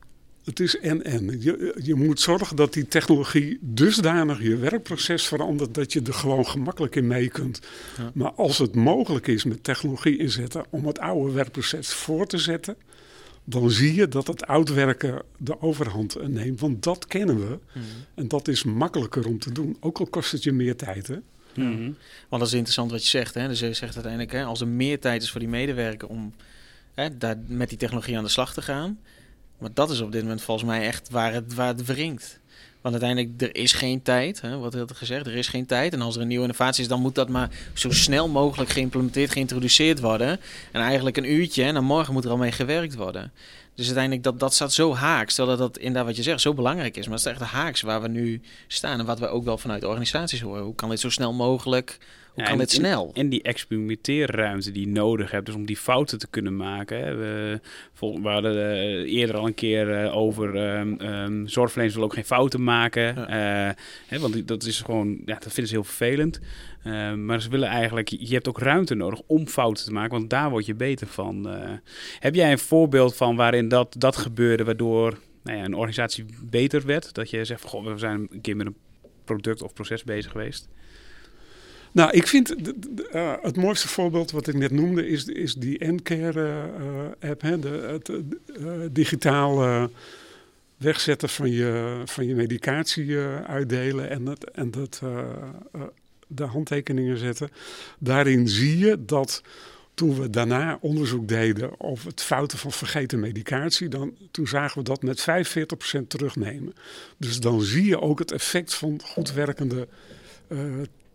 Het 0.44 0.60
is 0.60 0.80
en-en. 0.80 1.42
Je, 1.42 1.76
je 1.84 1.96
moet 1.96 2.20
zorgen 2.20 2.56
dat 2.56 2.74
die 2.74 2.88
technologie 2.88 3.58
dusdanig 3.62 4.42
je 4.42 4.56
werkproces 4.56 5.28
verandert 5.28 5.74
dat 5.74 5.94
je 5.94 6.02
er 6.02 6.14
gewoon 6.14 6.48
gemakkelijk 6.48 6.96
in 6.96 7.08
mee 7.08 7.30
kunt. 7.30 7.60
Ja. 7.98 8.12
Maar 8.14 8.32
als 8.32 8.58
het 8.58 8.76
mogelijk 8.76 9.28
is 9.28 9.44
met 9.44 9.64
technologie 9.64 10.18
inzetten 10.18 10.66
om 10.70 10.86
het 10.86 11.00
oude 11.00 11.34
werkproces 11.34 11.94
voor 11.94 12.28
te 12.28 12.38
zetten, 12.38 12.76
dan 13.44 13.72
zie 13.72 13.94
je 13.94 14.08
dat 14.08 14.28
het 14.28 14.46
oud 14.46 14.70
werken 14.70 15.22
de 15.38 15.62
overhand 15.62 16.28
neemt. 16.28 16.60
Want 16.60 16.84
dat 16.84 17.06
kennen 17.06 17.40
we. 17.40 17.60
Mhm. 17.74 17.86
En 18.16 18.28
dat 18.28 18.48
is 18.48 18.64
makkelijker 18.64 19.28
om 19.28 19.40
te 19.40 19.52
doen. 19.52 19.78
Ook 19.80 20.00
al 20.00 20.08
kost 20.08 20.32
het 20.32 20.44
je 20.44 20.52
meer 20.52 20.76
tijd. 20.76 21.08
Hè? 21.08 21.16
Mm 21.64 21.98
Want 22.30 22.42
dat 22.42 22.52
is 22.52 22.54
interessant 22.54 22.92
wat 22.92 23.04
je 23.04 23.10
zegt. 23.10 23.34
Hè? 23.34 23.48
Dus 23.48 23.60
je 23.60 23.74
zegt 23.74 23.94
uiteindelijk, 23.94 24.32
hè, 24.32 24.44
als 24.44 24.62
er 24.62 24.68
meer 24.68 25.00
tijd 25.00 25.24
is 25.24 25.32
voor 25.32 25.40
die 25.40 25.50
medewerker 25.50 26.08
om 26.08 26.34
hè, 26.94 27.18
daar 27.18 27.38
met 27.48 27.70
die 27.70 27.78
technologie 27.78 28.18
aan 28.18 28.24
de 28.24 28.30
slag 28.30 28.54
te 28.54 28.62
gaan. 28.62 29.00
Maar 29.58 29.70
dat 29.74 29.90
is 29.90 30.02
op 30.02 30.12
dit 30.12 30.22
moment 30.22 30.42
volgens 30.42 30.70
mij 30.70 30.86
echt 30.86 31.10
waar 31.10 31.34
het, 31.34 31.54
waar 31.54 31.68
het 31.68 31.86
wringt. 31.86 32.40
Want 32.82 33.02
uiteindelijk, 33.02 33.42
er 33.42 33.62
is 33.62 33.74
geen 33.74 34.02
tijd. 34.02 34.42
Hè, 34.42 34.58
wat 34.58 34.74
had 34.74 34.92
gezegd, 34.92 35.28
er 35.28 35.36
is 35.36 35.48
geen 35.48 35.66
tijd. 35.66 35.94
En 35.94 36.02
als 36.02 36.16
er 36.16 36.22
een 36.22 36.28
nieuwe 36.28 36.44
innovatie 36.44 36.84
is, 36.84 36.90
dan 36.90 37.02
moet 37.02 37.16
dat 37.16 37.30
maar 37.30 37.50
zo 37.74 37.92
snel 37.92 38.28
mogelijk 38.28 38.70
geïmplementeerd, 38.70 39.32
geïntroduceerd 39.32 40.00
worden. 40.00 40.40
En 40.72 40.82
eigenlijk 40.82 41.18
een 41.18 41.32
uurtje 41.32 41.64
en 41.64 41.74
dan 41.74 41.84
morgen 41.84 42.14
moet 42.14 42.26
er 42.26 42.32
al 42.32 42.38
mee 42.38 42.52
gewerkt 42.52 42.96
worden. 42.96 43.32
Dus 43.80 43.88
uiteindelijk, 43.88 44.26
dat, 44.26 44.40
dat 44.40 44.54
staat 44.54 44.74
zo 44.74 44.96
haaks. 44.96 45.36
Terwijl 45.36 45.58
dat 45.58 45.78
inderdaad 45.78 46.06
wat 46.06 46.16
je 46.16 46.24
zegt, 46.24 46.42
zo 46.42 46.54
belangrijk 46.54 46.98
is. 46.98 47.08
Maar 47.08 47.18
het 47.18 47.26
is 47.26 47.32
echt 47.32 47.40
de 47.40 47.46
haaks 47.46 47.82
waar 47.82 48.02
we 48.02 48.08
nu 48.08 48.42
staan. 48.68 49.00
En 49.00 49.06
wat 49.06 49.20
we 49.20 49.28
ook 49.28 49.44
wel 49.44 49.58
vanuit 49.58 49.84
organisaties 49.84 50.42
horen. 50.42 50.64
Hoe 50.64 50.76
kan 50.76 50.90
dit 50.90 51.00
zo 51.00 51.10
snel 51.10 51.34
mogelijk 51.34 51.98
hoe 52.34 52.44
kan 52.44 52.58
dit 52.58 52.72
snel? 52.72 53.12
En, 53.14 53.30
die 53.30 53.42
experimenteerruimte 53.42 54.72
die 54.72 54.86
je 54.86 54.92
nodig 54.92 55.32
hebt, 55.32 55.46
dus 55.46 55.56
om 55.56 55.66
die 55.66 55.78
fouten 55.78 56.20
te 56.20 56.28
kunnen 56.28 56.56
maken. 56.56 56.98
Hè. 56.98 57.16
We, 57.16 57.60
we 58.00 58.30
hadden 58.30 58.56
uh, 58.56 59.14
eerder 59.14 59.38
al 59.38 59.46
een 59.46 59.54
keer 59.54 60.04
uh, 60.04 60.16
over 60.16 60.56
um, 60.56 61.02
um, 61.02 61.48
zorgverleners 61.48 61.94
willen 61.94 62.10
ook 62.10 62.16
geen 62.16 62.26
fouten 62.26 62.64
maken. 62.64 63.16
Ja. 63.16 63.68
Uh, 63.68 63.76
hè, 64.08 64.20
want 64.20 64.48
dat 64.48 64.64
is 64.64 64.82
gewoon, 64.82 65.22
ja, 65.26 65.34
dat 65.34 65.54
vinden 65.54 65.68
ze 65.68 65.74
heel 65.74 65.84
vervelend. 65.84 66.40
maar 67.18 67.42
ze 67.42 67.50
willen 67.50 67.70
eigenlijk, 67.70 68.10
je 68.10 68.34
hebt 68.34 68.48
ook 68.48 68.60
ruimte 68.60 68.96
nodig 68.96 69.22
om 69.28 69.48
fouten 69.48 69.86
te 69.86 69.92
maken, 69.92 70.18
want 70.18 70.30
daar 70.30 70.50
word 70.50 70.66
je 70.66 70.76
beter 70.76 71.08
van. 71.08 71.50
heb 72.20 72.36
jij 72.36 72.52
een 72.52 72.60
voorbeeld 72.60 73.16
van 73.16 73.36
waarin 73.36 73.68
dat, 73.68 73.96
dat 73.98 74.16
gebeurde, 74.16 74.64
waardoor 74.64 75.18
nou 75.44 75.58
ja, 75.58 75.64
een 75.64 75.74
organisatie 75.74 76.26
beter 76.44 76.86
werd? 76.86 77.14
Dat 77.14 77.30
je 77.30 77.46
zegt, 77.46 77.64
goh, 77.64 77.86
we 77.86 77.98
zijn 77.98 78.28
een 78.32 78.42
keer 78.42 78.56
met 78.56 78.66
een 78.66 78.78
product 79.24 79.62
of 79.62 79.74
proces 79.74 80.04
bezig 80.04 80.32
geweest? 80.32 80.70
Nou, 81.92 82.12
ik 82.12 82.28
vind 82.28 82.56
uh, 83.14 83.34
het 83.42 83.56
mooiste 83.56 83.88
voorbeeld 83.88 84.32
wat 84.32 84.48
ik 84.48 84.56
net 84.56 84.72
noemde 84.72 85.08
is, 85.08 85.26
is 85.26 85.54
die 85.54 85.78
Encare 85.78 86.70
uh, 87.22 87.30
app. 87.30 87.42
Hè? 87.42 87.60
De, 87.60 87.68
het 87.68 88.10
uh, 88.10 88.72
digitaal 88.92 89.90
wegzetten 90.78 91.30
van 91.30 91.52
je, 91.52 92.02
van 92.06 92.28
je 92.28 92.36
medicatie 92.36 93.18
uitdelen 93.48 94.10
en, 94.10 94.26
het, 94.26 94.52
en 94.52 94.72
dat, 94.72 95.02
de 96.28 96.44
handtekeningen 96.44 97.18
zetten. 97.18 97.50
Daarin 98.00 98.48
zie 98.48 98.78
je 98.78 99.06
dat 99.06 99.42
toen 99.94 100.20
we 100.20 100.30
daarna 100.30 100.78
onderzoek 100.82 101.28
deden 101.28 101.82
over 101.82 102.08
het 102.08 102.22
fouten 102.22 102.58
van 102.58 102.72
vergeten 102.72 103.20
medicatie, 103.20 103.88
dan, 103.88 104.14
toen 104.32 104.48
zagen 104.48 104.78
we 104.78 104.84
dat 104.84 105.02
met 105.02 105.22
45% 106.00 106.08
terugnemen. 106.08 106.74
Dus 107.18 107.40
dan 107.40 107.62
zie 107.62 107.86
je 107.86 108.02
ook 108.02 108.20
het 108.20 108.32
effect 108.32 108.74
van 108.74 109.02
goed 109.04 109.34
werkende 109.34 109.88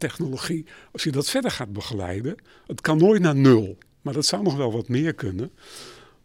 technologie, 0.09 0.67
als 0.93 1.03
je 1.05 1.11
dat 1.11 1.31
verder 1.31 1.51
gaat 1.51 1.73
begeleiden, 1.73 2.35
het 2.67 2.81
kan 2.81 2.99
nooit 2.99 3.23
naar 3.23 3.37
nul, 3.37 3.79
maar 4.03 4.15
dat 4.15 4.27
zou 4.27 4.43
nog 4.43 4.57
wel 4.57 4.73
wat 4.73 4.89
meer 4.89 5.15
kunnen. 5.15 5.51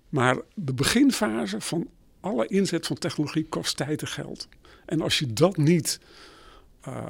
Maar 0.09 0.37
de 0.53 0.73
beginfase 0.73 1.61
van 1.61 1.87
alle 2.19 2.47
inzet 2.47 2.87
van 2.87 2.97
technologie 2.97 3.45
kost 3.49 3.77
tijd 3.77 4.01
en 4.01 4.07
geld. 4.07 4.47
En 4.85 5.01
als 5.01 5.19
je 5.19 5.33
dat 5.33 5.57
niet, 5.57 5.99
uh, 6.87 7.03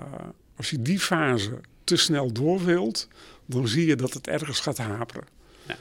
als 0.55 0.69
je 0.69 0.81
die 0.81 0.99
fase 0.99 1.59
te 1.83 1.95
snel 1.95 2.31
door 2.31 2.65
wilt, 2.65 3.07
dan 3.45 3.67
zie 3.67 3.85
je 3.85 3.95
dat 3.95 4.13
het 4.13 4.27
ergens 4.27 4.59
gaat 4.59 4.77
haperen. 4.77 5.37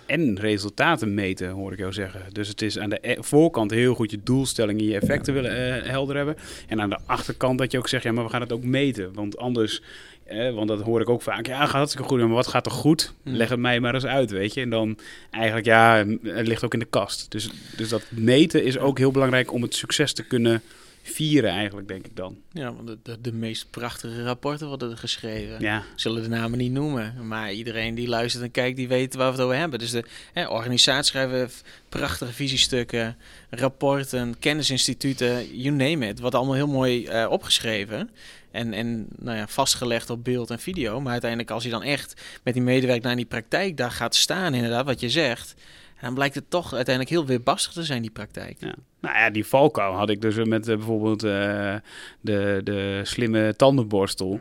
en 0.06 0.40
resultaten 0.40 1.14
meten, 1.14 1.50
hoor 1.50 1.72
ik 1.72 1.78
jou 1.78 1.92
zeggen. 1.92 2.32
Dus 2.32 2.48
het 2.48 2.62
is 2.62 2.78
aan 2.78 2.90
de 2.90 2.98
e-, 3.00 3.22
voorkant 3.22 3.70
heel 3.70 3.94
goed 3.94 4.10
je 4.10 4.22
doelstellingen, 4.22 4.84
je 4.84 4.94
effecten 4.94 5.34
willen 5.34 5.82
uh, 5.82 5.90
helder 5.90 6.16
hebben. 6.16 6.36
En 6.66 6.80
aan 6.80 6.90
de 6.90 6.98
achterkant 7.06 7.58
dat 7.58 7.72
je 7.72 7.78
ook 7.78 7.88
zegt, 7.88 8.02
ja, 8.02 8.12
maar 8.12 8.24
we 8.24 8.30
gaan 8.30 8.40
het 8.40 8.52
ook 8.52 8.64
meten. 8.64 9.12
Want 9.12 9.36
anders 9.36 9.82
eh, 10.28 10.54
want 10.54 10.68
dat 10.68 10.80
hoor 10.80 11.00
ik 11.00 11.08
ook 11.08 11.22
vaak. 11.22 11.46
Ja, 11.46 11.60
gaat 11.60 11.72
hartstikke 11.72 12.08
goed. 12.08 12.18
Maar 12.18 12.28
wat 12.28 12.46
gaat 12.46 12.66
er 12.66 12.72
goed? 12.72 13.12
Hmm. 13.22 13.34
Leg 13.34 13.48
het 13.48 13.58
mij 13.58 13.80
maar 13.80 13.94
eens 13.94 14.06
uit, 14.06 14.30
weet 14.30 14.54
je. 14.54 14.60
En 14.60 14.70
dan 14.70 14.98
eigenlijk, 15.30 15.66
ja, 15.66 16.04
het 16.22 16.46
ligt 16.46 16.64
ook 16.64 16.72
in 16.72 16.78
de 16.78 16.84
kast. 16.84 17.30
Dus, 17.30 17.50
dus 17.76 17.88
dat 17.88 18.02
meten 18.08 18.64
is 18.64 18.78
ook 18.78 18.98
heel 18.98 19.10
belangrijk 19.10 19.52
om 19.52 19.62
het 19.62 19.74
succes 19.74 20.12
te 20.12 20.22
kunnen 20.22 20.62
vieren 21.10 21.50
eigenlijk, 21.50 21.88
denk 21.88 22.06
ik 22.06 22.16
dan. 22.16 22.38
Ja, 22.52 22.74
want 22.74 22.86
de, 22.86 22.98
de, 23.02 23.20
de, 23.20 23.32
meest 23.32 23.70
prachtige 23.70 24.22
rapporten 24.22 24.68
worden 24.68 24.90
er 24.90 24.98
geschreven. 24.98 25.60
Ja. 25.60 25.82
Zullen 25.96 26.22
de 26.22 26.28
namen 26.28 26.58
niet 26.58 26.72
noemen. 26.72 27.26
Maar 27.26 27.52
iedereen 27.52 27.94
die 27.94 28.08
luistert 28.08 28.44
en 28.44 28.50
kijkt, 28.50 28.76
die 28.76 28.88
weet 28.88 29.14
waar 29.14 29.26
we 29.26 29.32
het 29.32 29.40
over 29.40 29.56
hebben. 29.56 29.78
Dus 29.78 29.90
de 29.90 30.04
hè, 30.32 30.48
organisatie 30.48 31.04
schrijven 31.04 31.50
prachtige 31.88 32.32
visiestukken, 32.32 33.16
rapporten, 33.50 34.38
kennisinstituten, 34.38 35.58
you 35.58 35.74
name 35.74 36.08
it. 36.08 36.20
Wat 36.20 36.34
allemaal 36.34 36.54
heel 36.54 36.66
mooi 36.66 37.08
uh, 37.08 37.30
opgeschreven. 37.30 38.10
En, 38.50 38.72
en 38.72 39.06
nou 39.18 39.36
ja, 39.36 39.48
vastgelegd 39.48 40.10
op 40.10 40.24
beeld 40.24 40.50
en 40.50 40.58
video. 40.58 41.00
Maar 41.00 41.12
uiteindelijk 41.12 41.50
als 41.50 41.64
je 41.64 41.70
dan 41.70 41.82
echt 41.82 42.22
met 42.42 42.54
die 42.54 42.62
medewerker 42.62 43.06
naar 43.06 43.16
die 43.16 43.24
praktijk 43.24 43.76
daar 43.76 43.90
gaat 43.90 44.14
staan, 44.14 44.54
inderdaad, 44.54 44.84
wat 44.84 45.00
je 45.00 45.10
zegt. 45.10 45.54
Dan 46.00 46.14
blijkt 46.14 46.34
het 46.34 46.50
toch 46.50 46.74
uiteindelijk 46.74 47.14
heel 47.14 47.26
weerbarstig 47.26 47.72
te 47.72 47.82
zijn, 47.82 48.02
die 48.02 48.10
praktijk. 48.10 48.56
Ja. 48.60 48.74
Nou 49.00 49.16
ja, 49.16 49.30
die 49.30 49.46
valkuil 49.46 49.92
had 49.92 50.10
ik 50.10 50.20
dus 50.20 50.36
met 50.44 50.68
uh, 50.68 50.76
bijvoorbeeld 50.76 51.24
uh, 51.24 51.76
de, 52.20 52.60
de 52.64 53.00
slimme 53.02 53.56
tandenborstel. 53.56 54.40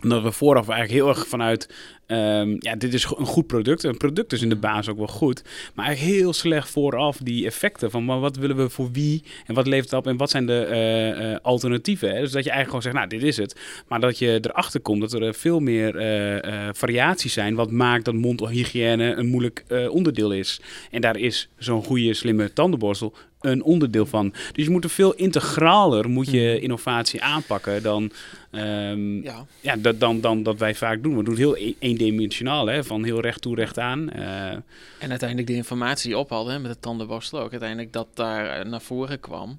Dat 0.00 0.22
we 0.22 0.32
vooraf 0.32 0.68
eigenlijk 0.68 1.00
heel 1.00 1.08
erg 1.08 1.28
vanuit 1.28 1.68
Um, 2.10 2.56
ja, 2.58 2.76
dit 2.76 2.94
is 2.94 3.04
een 3.04 3.26
goed 3.26 3.46
product. 3.46 3.84
Een 3.84 3.96
product 3.96 4.32
is 4.32 4.42
in 4.42 4.48
de 4.48 4.56
basis 4.56 4.88
ook 4.88 4.96
wel 4.96 5.06
goed. 5.06 5.42
Maar 5.74 5.86
eigenlijk 5.86 6.16
heel 6.16 6.32
slecht 6.32 6.70
vooraf 6.70 7.16
die 7.16 7.46
effecten 7.46 7.90
van 7.90 8.04
maar 8.04 8.20
wat 8.20 8.36
willen 8.36 8.56
we 8.56 8.68
voor 8.68 8.88
wie 8.92 9.22
en 9.46 9.54
wat 9.54 9.66
levert 9.66 9.90
het 9.90 9.98
op 10.00 10.06
en 10.06 10.16
wat 10.16 10.30
zijn 10.30 10.46
de 10.46 10.66
uh, 10.70 11.30
uh, 11.30 11.36
alternatieven. 11.42 12.08
Hè? 12.08 12.20
Dus 12.20 12.32
dat 12.32 12.44
je 12.44 12.50
eigenlijk 12.50 12.66
gewoon 12.68 12.82
zegt, 12.82 12.94
nou, 12.94 13.08
dit 13.08 13.22
is 13.22 13.36
het. 13.36 13.60
Maar 13.88 14.00
dat 14.00 14.18
je 14.18 14.38
erachter 14.42 14.80
komt 14.80 15.00
dat 15.00 15.12
er 15.12 15.34
veel 15.34 15.60
meer 15.60 15.94
uh, 16.44 16.68
variaties 16.72 17.32
zijn. 17.32 17.54
Wat 17.54 17.70
maakt 17.70 18.04
dat 18.04 18.14
mondhygiëne 18.14 19.14
een 19.14 19.26
moeilijk 19.26 19.64
onderdeel 19.90 20.32
is. 20.32 20.60
En 20.90 21.00
daar 21.00 21.16
is 21.16 21.48
zo'n 21.56 21.84
goede, 21.84 22.14
slimme 22.14 22.52
tandenborstel 22.52 23.14
een 23.40 23.62
onderdeel 23.62 24.06
van. 24.06 24.32
Dus 24.52 24.64
je 24.64 24.70
moet 24.70 24.84
er 24.84 24.90
veel 24.90 25.14
integraler 25.14 26.08
moet 26.08 26.30
je 26.30 26.50
hmm. 26.52 26.62
innovatie 26.62 27.22
aanpakken 27.22 27.82
dan, 27.82 28.10
um, 28.50 29.22
ja. 29.22 29.46
Ja, 29.60 29.76
dat, 29.76 30.00
dan, 30.00 30.20
dan 30.20 30.42
dat 30.42 30.58
wij 30.58 30.74
vaak 30.74 31.02
doen. 31.02 31.16
We 31.16 31.22
doen 31.22 31.34
het 31.34 31.42
heel 31.42 31.56
e-, 31.56 31.74
eendimensionaal, 31.78 32.66
hè, 32.66 32.84
van 32.84 33.04
heel 33.04 33.20
recht 33.20 33.42
toe, 33.42 33.54
recht 33.54 33.78
aan. 33.78 34.10
Uh, 34.16 34.50
en 34.98 35.10
uiteindelijk 35.10 35.48
de 35.48 35.54
informatie 35.54 36.08
die 36.08 36.18
ophaalde 36.18 36.58
met 36.58 36.72
de 36.72 36.80
tandenborstel 36.80 37.40
ook. 37.40 37.50
Uiteindelijk 37.50 37.92
dat 37.92 38.08
daar 38.14 38.68
naar 38.68 38.80
voren 38.80 39.20
kwam 39.20 39.58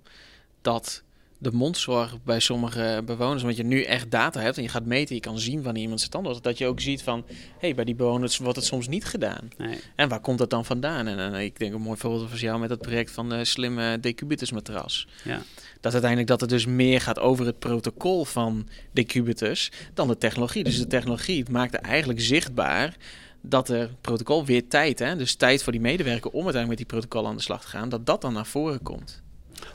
dat 0.62 1.04
de 1.41 1.52
mondzorg 1.52 2.23
bij 2.23 2.39
sommige 2.39 3.02
bewoners, 3.06 3.43
want 3.43 3.58
je 3.58 3.63
nu 3.63 3.84
echt 3.84 4.12
data 4.12 4.39
hebt 4.39 4.58
en 4.58 4.63
je 4.63 4.69
gaat 4.69 4.86
meten, 4.86 5.15
je 5.15 5.21
kan 5.21 5.39
zien 5.39 5.63
wanneer 5.63 5.82
iemand 5.82 5.99
zijn 5.99 6.12
tanden 6.12 6.32
was, 6.32 6.41
dat 6.41 6.58
je 6.58 6.67
ook 6.67 6.80
ziet 6.80 7.04
van, 7.04 7.23
hé, 7.28 7.36
hey, 7.60 7.75
bij 7.75 7.86
die 7.86 7.95
bewoners 7.95 8.38
wordt 8.38 8.56
het 8.56 8.65
soms 8.65 8.88
niet 8.88 9.06
gedaan. 9.06 9.47
Nee. 9.58 9.80
En 9.95 10.10
waar 10.10 10.19
komt 10.19 10.38
dat 10.38 10.49
dan 10.49 10.65
vandaan? 10.65 11.08
En, 11.08 11.19
en, 11.19 11.34
ik 11.34 11.60
denk 11.60 11.73
een 11.73 11.82
mooi 11.82 11.97
voorbeeld 11.97 12.30
van 12.30 12.39
jou 12.39 12.60
met 12.60 12.69
het 12.69 12.82
project 12.82 13.12
van 13.12 13.30
de 13.30 13.45
slimme 13.45 13.99
decubitus 13.99 14.52
matras. 14.52 15.08
Ja. 15.23 15.41
Dat 15.82 15.91
uiteindelijk 15.91 16.30
dat 16.30 16.41
het 16.41 16.49
dus 16.49 16.65
meer 16.65 17.02
gaat 17.02 17.19
over 17.19 17.45
het 17.45 17.60
protocol 17.60 18.25
van 18.25 18.67
decubitus 18.91 19.71
dan 19.93 20.08
de 20.08 20.17
technologie. 20.17 20.63
Dus 20.63 20.78
de 20.78 20.88
technologie 20.88 21.45
maakt 21.52 21.73
eigenlijk 21.73 22.21
zichtbaar 22.21 22.95
dat 23.41 23.69
er 23.69 23.89
protocol 24.02 24.45
weer 24.45 24.67
tijd, 24.67 24.99
hè, 24.99 25.15
dus 25.15 25.36
tijd 25.36 25.63
voor 25.63 25.71
die 25.71 25.82
medewerker 25.82 26.32
om 26.32 26.43
uiteindelijk 26.43 26.67
met 26.67 26.78
die 26.78 26.99
protocol 26.99 27.28
aan 27.28 27.36
de 27.36 27.41
slag 27.41 27.62
te 27.62 27.67
gaan, 27.67 27.89
dat 27.89 28.06
dat 28.06 28.21
dan 28.21 28.34
naar 28.34 28.45
voren 28.45 28.82
komt. 28.82 29.21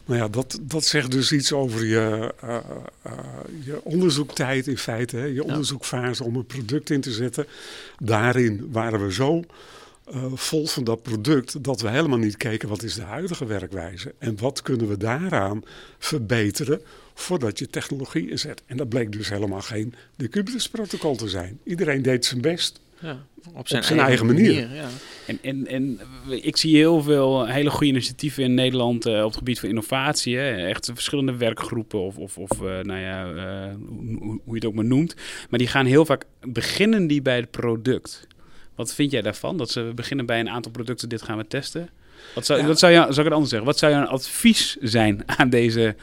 Nou 0.04 0.20
ja, 0.20 0.28
dat, 0.28 0.58
dat 0.62 0.84
zegt 0.84 1.10
dus 1.10 1.32
iets 1.32 1.52
over 1.52 1.86
je, 1.86 2.34
uh, 2.44 2.56
uh, 3.06 3.12
je 3.64 3.80
onderzoektijd 3.82 4.66
in 4.66 4.78
feite. 4.78 5.16
Hè? 5.16 5.24
Je 5.24 5.44
onderzoekfase 5.44 6.24
om 6.24 6.36
een 6.36 6.46
product 6.46 6.90
in 6.90 7.00
te 7.00 7.12
zetten. 7.12 7.46
Daarin 7.98 8.68
waren 8.72 9.04
we 9.04 9.12
zo 9.12 9.44
uh, 10.14 10.24
vol 10.34 10.66
van 10.66 10.84
dat 10.84 11.02
product 11.02 11.64
dat 11.64 11.80
we 11.80 11.90
helemaal 11.90 12.18
niet 12.18 12.36
keken 12.36 12.68
wat 12.68 12.82
is 12.82 12.94
de 12.94 13.02
huidige 13.02 13.46
werkwijze. 13.46 14.14
En 14.18 14.38
wat 14.38 14.62
kunnen 14.62 14.88
we 14.88 14.96
daaraan 14.96 15.62
verbeteren 15.98 16.80
voordat 17.14 17.58
je 17.58 17.66
technologie 17.66 18.30
inzet. 18.30 18.62
En 18.66 18.76
dat 18.76 18.88
bleek 18.88 19.12
dus 19.12 19.28
helemaal 19.28 19.62
geen 19.62 19.94
de 20.16 20.68
protocol 20.70 21.16
te 21.16 21.28
zijn. 21.28 21.58
Iedereen 21.64 22.02
deed 22.02 22.24
zijn 22.24 22.40
best. 22.40 22.80
Ja, 23.04 23.26
op 23.54 23.68
zijn, 23.68 24.00
eigen, 24.00 24.26
manier. 24.26 24.74
ja. 24.74 24.88
En, 25.26 25.38
en, 25.42 25.66
en 25.66 26.00
ik 26.42 26.56
zie 26.56 26.76
heel 26.76 27.02
veel 27.02 27.46
hele 27.46 27.70
goede 27.70 27.86
initiatieven 27.86 28.42
in 28.42 28.54
Nederland 28.54 29.06
uh, 29.06 29.18
op 29.18 29.28
het 29.28 29.36
gebied 29.36 29.60
van 29.60 29.68
innovatie. 29.68 30.36
Hè. 30.36 30.66
Echt 30.66 30.90
verschillende 30.94 31.36
werkgroepen 31.36 32.00
of, 32.00 32.16
of, 32.16 32.38
of 32.38 32.50
uh, 32.52 32.80
nou 32.80 33.00
ja, 33.00 33.32
uh, 33.32 33.74
hoe, 33.88 34.18
hoe 34.20 34.40
je 34.44 34.54
het 34.54 34.64
ook 34.64 34.74
maar 34.74 34.84
noemt. 34.84 35.14
Maar 35.50 35.58
die 35.58 35.68
gaan 35.68 35.86
heel 35.86 36.04
vaak 36.04 36.24
beginnen 36.40 37.06
die 37.06 37.22
bij 37.22 37.36
het 37.36 37.50
product. 37.50 38.26
Wat 38.74 38.94
vind 38.94 39.10
jij 39.10 39.22
daarvan? 39.22 39.56
Dat 39.56 39.70
ze 39.70 39.92
beginnen 39.94 40.26
bij 40.26 40.40
een 40.40 40.50
aantal 40.50 40.72
producten, 40.72 41.08
dit 41.08 41.22
gaan 41.22 41.36
we 41.36 41.46
testen. 41.46 41.88
Wat 42.34 42.46
zou, 42.46 42.60
ja. 42.60 42.66
wat 42.66 42.78
zou, 42.78 42.92
je, 42.92 42.98
zou 42.98 43.10
ik 43.10 43.24
het 43.24 43.32
anders 43.32 43.50
zeggen? 43.50 43.68
Wat 43.68 43.78
zou 43.78 43.92
jouw 43.92 44.04
advies 44.04 44.76
zijn 44.80 45.22
aan 45.38 45.50
deze 45.50 45.96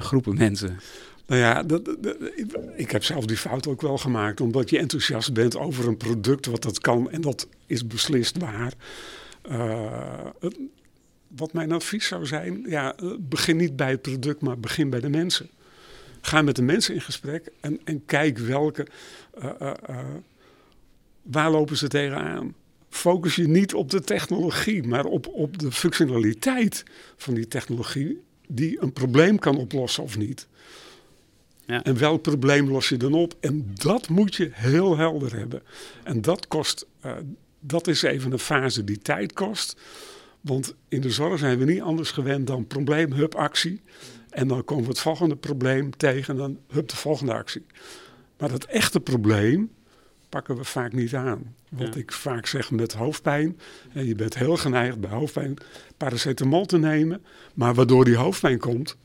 groepen 0.00 0.36
mensen? 0.36 0.80
Nou 1.30 1.42
ja, 1.42 1.62
dat, 1.62 1.96
ik 2.76 2.90
heb 2.90 3.04
zelf 3.04 3.24
die 3.24 3.36
fout 3.36 3.66
ook 3.66 3.80
wel 3.80 3.98
gemaakt. 3.98 4.40
Omdat 4.40 4.70
je 4.70 4.78
enthousiast 4.78 5.32
bent 5.32 5.56
over 5.56 5.88
een 5.88 5.96
product 5.96 6.46
wat 6.46 6.62
dat 6.62 6.78
kan. 6.78 7.10
En 7.10 7.20
dat 7.20 7.48
is 7.66 7.86
beslist 7.86 8.38
waar. 8.38 8.72
Uh, 9.50 10.26
wat 11.28 11.52
mijn 11.52 11.72
advies 11.72 12.06
zou 12.06 12.26
zijn, 12.26 12.64
ja, 12.66 12.94
begin 13.18 13.56
niet 13.56 13.76
bij 13.76 13.90
het 13.90 14.02
product, 14.02 14.40
maar 14.40 14.58
begin 14.58 14.90
bij 14.90 15.00
de 15.00 15.08
mensen. 15.08 15.50
Ga 16.20 16.42
met 16.42 16.56
de 16.56 16.62
mensen 16.62 16.94
in 16.94 17.00
gesprek 17.00 17.50
en, 17.60 17.80
en 17.84 18.04
kijk 18.04 18.38
welke, 18.38 18.86
uh, 19.42 19.72
waar 21.22 21.50
lopen 21.50 21.76
ze 21.76 21.88
tegenaan. 21.88 22.54
Focus 22.88 23.34
je 23.34 23.48
niet 23.48 23.74
op 23.74 23.90
de 23.90 24.00
technologie, 24.00 24.82
maar 24.82 25.04
op, 25.04 25.26
op 25.26 25.58
de 25.58 25.72
functionaliteit 25.72 26.84
van 27.16 27.34
die 27.34 27.48
technologie 27.48 28.20
die 28.48 28.82
een 28.82 28.92
probleem 28.92 29.38
kan 29.38 29.56
oplossen 29.56 30.02
of 30.02 30.18
niet. 30.18 30.48
Ja. 31.70 31.82
En 31.84 31.98
welk 31.98 32.22
probleem 32.22 32.68
los 32.70 32.88
je 32.88 32.96
dan 32.96 33.12
op? 33.12 33.34
En 33.40 33.70
dat 33.74 34.08
moet 34.08 34.34
je 34.34 34.50
heel 34.52 34.96
helder 34.96 35.36
hebben. 35.36 35.62
En 36.02 36.20
dat 36.22 36.48
kost, 36.48 36.86
eh, 37.00 37.12
dat 37.60 37.86
is 37.86 38.02
even 38.02 38.32
een 38.32 38.38
fase 38.38 38.84
die 38.84 38.98
tijd 38.98 39.32
kost. 39.32 39.80
Want 40.40 40.74
in 40.88 41.00
de 41.00 41.10
zorg 41.10 41.38
zijn 41.38 41.58
we 41.58 41.64
niet 41.64 41.80
anders 41.80 42.10
gewend 42.10 42.46
dan 42.46 42.66
probleem, 42.66 43.12
hup, 43.12 43.34
actie. 43.34 43.80
En 44.30 44.48
dan 44.48 44.64
komen 44.64 44.84
we 44.84 44.90
het 44.90 45.00
volgende 45.00 45.36
probleem 45.36 45.96
tegen 45.96 46.34
en 46.34 46.40
dan 46.40 46.58
hup 46.68 46.88
de 46.88 46.96
volgende 46.96 47.32
actie. 47.34 47.66
Maar 48.38 48.48
dat 48.48 48.64
echte 48.64 49.00
probleem 49.00 49.70
pakken 50.28 50.56
we 50.56 50.64
vaak 50.64 50.92
niet 50.92 51.14
aan. 51.14 51.54
Wat 51.68 51.94
Ja. 51.94 52.00
ik 52.00 52.12
vaak 52.12 52.46
zeg 52.46 52.70
met 52.70 52.92
hoofdpijn. 52.92 53.58
hè, 53.88 54.00
Je 54.00 54.14
bent 54.14 54.38
heel 54.38 54.56
geneigd 54.56 55.00
bij 55.00 55.10
hoofdpijn 55.10 55.56
paracetamol 55.96 56.66
te 56.66 56.78
nemen. 56.78 57.22
Maar 57.54 57.74
waardoor 57.74 58.04
die 58.04 58.16
hoofdpijn 58.16 58.58
komt, 58.58 58.96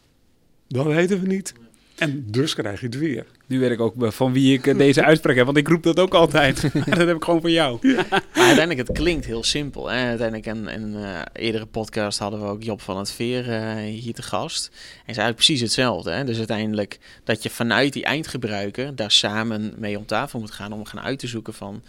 dat 0.68 0.86
weten 0.86 1.22
we 1.22 1.28
niet. 1.28 1.54
En 1.98 2.24
dus 2.28 2.54
krijg 2.54 2.80
je 2.80 2.86
het 2.86 2.98
weer. 2.98 3.26
Nu 3.46 3.60
weet 3.60 3.72
ik 3.72 3.80
ook 3.80 3.94
van 3.98 4.34
wie 4.34 4.54
ik 4.54 4.68
eh, 4.68 4.78
deze 4.78 5.04
uitspraak 5.04 5.36
heb, 5.36 5.46
want 5.46 5.58
ik 5.58 5.68
roep 5.68 5.84
dat 5.84 6.00
ook 6.00 6.14
altijd. 6.14 6.62
dat 6.86 6.98
heb 6.98 7.16
ik 7.16 7.24
gewoon 7.24 7.42
van 7.42 7.52
jou. 7.52 7.80
Maar 8.08 8.24
uiteindelijk, 8.34 8.88
het 8.88 8.98
klinkt 8.98 9.26
heel 9.26 9.44
simpel. 9.44 9.90
Hè? 9.90 10.06
Uiteindelijk, 10.06 10.46
in 10.46 10.68
een 10.68 10.96
eh, 10.96 11.22
eerdere 11.34 11.66
podcast 11.66 12.20
hadden 12.20 12.42
we 12.42 12.48
ook 12.48 12.64
Job 12.64 12.82
van 12.82 12.98
het 12.98 13.12
Veer 13.12 13.50
eh, 13.50 13.76
hier 13.76 14.14
te 14.14 14.22
gast. 14.22 14.66
En 14.66 14.74
is 15.00 15.18
eigenlijk 15.18 15.36
precies 15.36 15.62
hetzelfde. 15.62 16.12
Hè? 16.12 16.24
Dus 16.24 16.38
uiteindelijk 16.38 17.00
dat 17.24 17.44
je 17.44 17.50
vanuit 17.50 17.94
die 17.94 18.04
eindgebruiker 18.04 18.96
daar 18.96 19.12
samen 19.12 19.74
mee 19.78 19.98
om 19.98 20.06
tafel 20.06 20.40
moet 20.40 20.52
gaan 20.52 20.74
om 20.74 20.86
gaan 20.86 21.04
uit 21.04 21.20
te 21.20 21.28
zoeken 21.28 21.54
van 21.54 21.82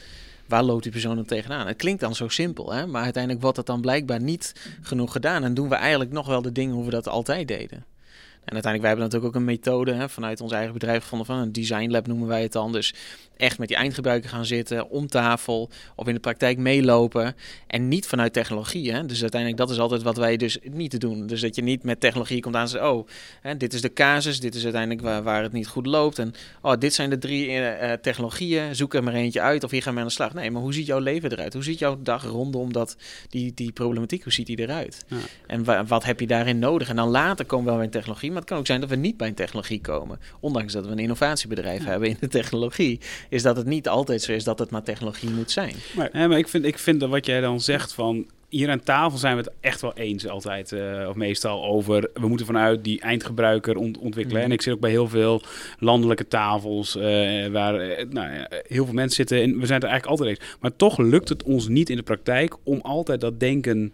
waar 0.46 0.62
loopt 0.62 0.82
die 0.82 0.92
persoon 0.92 1.16
dan 1.16 1.24
tegenaan. 1.24 1.66
Het 1.66 1.76
klinkt 1.76 2.00
dan 2.00 2.14
zo 2.14 2.28
simpel, 2.28 2.72
hè? 2.72 2.86
maar 2.86 3.02
uiteindelijk 3.02 3.42
wordt 3.42 3.56
dat 3.56 3.66
dan 3.66 3.80
blijkbaar 3.80 4.20
niet 4.20 4.52
genoeg 4.82 5.12
gedaan. 5.12 5.44
En 5.44 5.54
doen 5.54 5.68
we 5.68 5.74
eigenlijk 5.74 6.12
nog 6.12 6.26
wel 6.26 6.42
de 6.42 6.52
dingen 6.52 6.74
hoe 6.74 6.84
we 6.84 6.90
dat 6.90 7.08
altijd 7.08 7.48
deden. 7.48 7.84
En 8.46 8.52
uiteindelijk, 8.52 8.80
wij 8.80 8.88
hebben 8.90 9.04
natuurlijk 9.04 9.34
ook 9.34 9.40
een 9.40 9.46
methode 9.46 9.92
hè, 9.92 10.08
vanuit 10.08 10.40
ons 10.40 10.52
eigen 10.52 10.72
bedrijf 10.72 11.02
gevonden 11.02 11.26
van 11.26 11.36
een 11.36 11.52
design 11.52 11.90
lab 11.90 12.06
noemen 12.06 12.28
wij 12.28 12.42
het 12.42 12.52
dan. 12.52 12.72
Dus 12.72 12.94
echt 13.36 13.58
met 13.58 13.68
die 13.68 13.76
eindgebruiker 13.76 14.30
gaan 14.30 14.44
zitten, 14.44 14.90
om 14.90 15.06
tafel 15.06 15.70
of 15.96 16.06
in 16.06 16.14
de 16.14 16.20
praktijk 16.20 16.58
meelopen. 16.58 17.34
En 17.66 17.88
niet 17.88 18.06
vanuit 18.06 18.32
technologie. 18.32 18.92
Hè? 18.92 19.06
Dus 19.06 19.20
uiteindelijk, 19.20 19.60
dat 19.60 19.70
is 19.70 19.78
altijd 19.78 20.02
wat 20.02 20.16
wij 20.16 20.36
dus 20.36 20.58
niet 20.62 20.90
te 20.90 20.98
doen. 20.98 21.26
Dus 21.26 21.40
dat 21.40 21.54
je 21.56 21.62
niet 21.62 21.82
met 21.82 22.00
technologie 22.00 22.40
komt 22.40 22.54
aan 22.54 22.62
en 22.62 22.68
zegt, 22.68 22.84
oh, 22.84 23.08
hè, 23.40 23.56
dit 23.56 23.74
is 23.74 23.80
de 23.80 23.92
casus, 23.92 24.40
dit 24.40 24.54
is 24.54 24.62
uiteindelijk 24.62 25.02
waar, 25.02 25.22
waar 25.22 25.42
het 25.42 25.52
niet 25.52 25.66
goed 25.68 25.86
loopt. 25.86 26.18
En 26.18 26.34
oh, 26.62 26.72
dit 26.78 26.94
zijn 26.94 27.10
de 27.10 27.18
drie 27.18 27.46
eh, 27.48 27.92
eh, 27.92 28.00
technologieën, 28.00 28.76
zoek 28.76 28.94
er 28.94 29.02
maar 29.04 29.14
eentje 29.14 29.40
uit 29.40 29.64
of 29.64 29.70
hier 29.70 29.82
gaan 29.82 29.94
we 29.94 30.00
aan 30.00 30.06
de 30.06 30.12
slag. 30.12 30.34
Nee, 30.34 30.50
maar 30.50 30.62
hoe 30.62 30.74
ziet 30.74 30.86
jouw 30.86 30.98
leven 30.98 31.32
eruit? 31.32 31.52
Hoe 31.52 31.62
ziet 31.62 31.78
jouw 31.78 31.98
dag 32.02 32.24
rondom 32.24 32.72
dat, 32.72 32.96
die, 33.28 33.54
die 33.54 33.72
problematiek, 33.72 34.22
hoe 34.22 34.32
ziet 34.32 34.46
die 34.46 34.58
eruit? 34.60 35.04
Ja. 35.08 35.16
En 35.46 35.64
wa- 35.64 35.84
wat 35.84 36.04
heb 36.04 36.20
je 36.20 36.26
daarin 36.26 36.58
nodig? 36.58 36.88
En 36.88 36.96
dan 36.96 37.08
later 37.08 37.44
komen 37.44 37.64
we 37.64 37.70
wel 37.70 37.80
bij 37.80 37.88
technologie, 37.90 38.32
maar 38.36 38.44
het 38.44 38.54
kan 38.54 38.60
ook 38.60 38.66
zijn 38.66 38.80
dat 38.80 38.90
we 38.90 38.96
niet 38.96 39.16
bij 39.16 39.28
een 39.28 39.34
technologie 39.34 39.80
komen. 39.80 40.20
Ondanks 40.40 40.72
dat 40.72 40.86
we 40.86 40.92
een 40.92 40.98
innovatiebedrijf 40.98 41.84
hebben 41.84 42.08
in 42.08 42.16
de 42.20 42.28
technologie, 42.28 43.00
is 43.28 43.42
dat 43.42 43.56
het 43.56 43.66
niet 43.66 43.88
altijd 43.88 44.22
zo 44.22 44.32
is 44.32 44.44
dat 44.44 44.58
het 44.58 44.70
maar 44.70 44.82
technologie 44.82 45.30
moet 45.30 45.50
zijn. 45.50 45.74
Ja, 46.12 46.28
maar 46.28 46.38
ik 46.38 46.48
vind, 46.48 46.64
ik 46.64 46.78
vind 46.78 47.00
dat 47.00 47.10
wat 47.10 47.26
jij 47.26 47.40
dan 47.40 47.60
zegt 47.60 47.92
van... 47.92 48.26
Hier 48.48 48.70
aan 48.70 48.82
tafel 48.82 49.18
zijn 49.18 49.36
we 49.36 49.42
het 49.42 49.52
echt 49.60 49.80
wel 49.80 49.94
eens 49.94 50.28
altijd, 50.28 50.72
eh, 50.72 51.06
of 51.08 51.14
meestal, 51.14 51.64
over... 51.64 52.10
We 52.14 52.28
moeten 52.28 52.46
vanuit 52.46 52.84
die 52.84 53.00
eindgebruiker 53.00 53.76
ont- 53.76 53.98
ontwikkelen. 53.98 54.40
Mhm. 54.40 54.50
En 54.50 54.56
ik 54.56 54.62
zit 54.62 54.74
ook 54.74 54.80
bij 54.80 54.90
heel 54.90 55.08
veel 55.08 55.42
landelijke 55.78 56.28
tafels... 56.28 56.96
eh, 56.96 57.02
waar 57.46 57.80
eh, 57.80 58.06
nou, 58.10 58.34
ja, 58.34 58.48
heel 58.66 58.84
veel 58.84 58.94
mensen 58.94 59.16
zitten 59.16 59.42
en 59.42 59.60
we 59.60 59.66
zijn 59.66 59.80
het 59.80 59.84
er 59.84 59.90
eigenlijk 59.90 60.06
altijd 60.06 60.28
eens. 60.28 60.56
Maar 60.60 60.76
toch 60.76 60.98
lukt 60.98 61.28
het 61.28 61.42
ons 61.42 61.68
niet 61.68 61.90
in 61.90 61.96
de 61.96 62.02
praktijk 62.02 62.56
om 62.62 62.80
altijd 62.82 63.20
dat 63.20 63.40
denken... 63.40 63.92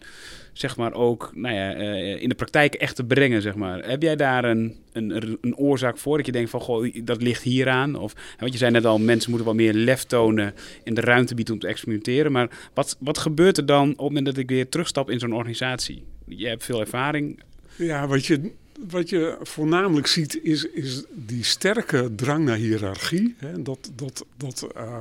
zeg 0.53 0.77
maar 0.77 0.93
ook 0.93 1.31
nou 1.35 1.55
ja, 1.55 1.75
eh, 1.75 2.23
in 2.23 2.29
de 2.29 2.35
praktijk 2.35 2.75
echt 2.75 2.97
te 2.97 3.05
brengen, 3.05 3.43
zeg 3.43 3.55
maar. 3.55 3.89
Heb 3.89 4.03
jij 4.03 4.17
daar 4.17 4.45
een, 4.45 4.77
een, 4.93 5.39
een 5.41 5.57
oorzaak 5.57 5.99
voor 5.99 6.17
dat 6.17 6.27
je 6.27 6.33
denkt 6.33 6.51
van, 6.51 6.61
goh, 6.61 6.95
dat 7.05 7.23
ligt 7.23 7.43
hieraan? 7.43 7.95
Of, 7.95 8.13
want 8.39 8.53
je 8.53 8.59
zei 8.59 8.71
net 8.71 8.85
al, 8.85 8.99
mensen 8.99 9.31
moeten 9.31 9.49
wat 9.49 9.57
meer 9.57 9.75
lef 9.75 10.03
tonen 10.03 10.55
en 10.85 10.95
de 10.95 11.01
ruimte 11.01 11.35
bieden 11.35 11.55
om 11.55 11.61
te 11.61 11.67
experimenteren. 11.67 12.33
Maar 12.33 12.71
wat, 12.75 12.97
wat 13.01 13.19
gebeurt 13.19 13.57
er 13.57 13.67
dan 13.67 13.91
op 13.91 13.97
het 13.97 14.07
moment 14.07 14.27
dat 14.27 14.37
ik 14.37 14.49
weer 14.49 14.69
terugstap 14.69 15.11
in 15.11 15.19
zo'n 15.19 15.35
organisatie? 15.35 16.05
Je 16.27 16.49
hebt 16.49 16.65
veel 16.65 16.81
ervaring. 16.81 17.43
Ja, 17.77 18.07
wat 18.07 18.27
je, 18.27 18.53
wat 18.89 19.09
je 19.09 19.39
voornamelijk 19.43 20.07
ziet 20.07 20.43
is, 20.43 20.65
is 20.65 21.05
die 21.11 21.45
sterke 21.45 22.15
drang 22.15 22.45
naar 22.45 22.57
hiërarchie. 22.57 23.35
Hè? 23.39 23.63
Dat, 23.63 23.91
dat, 23.95 24.25
dat 24.37 24.67
eh, 24.75 25.01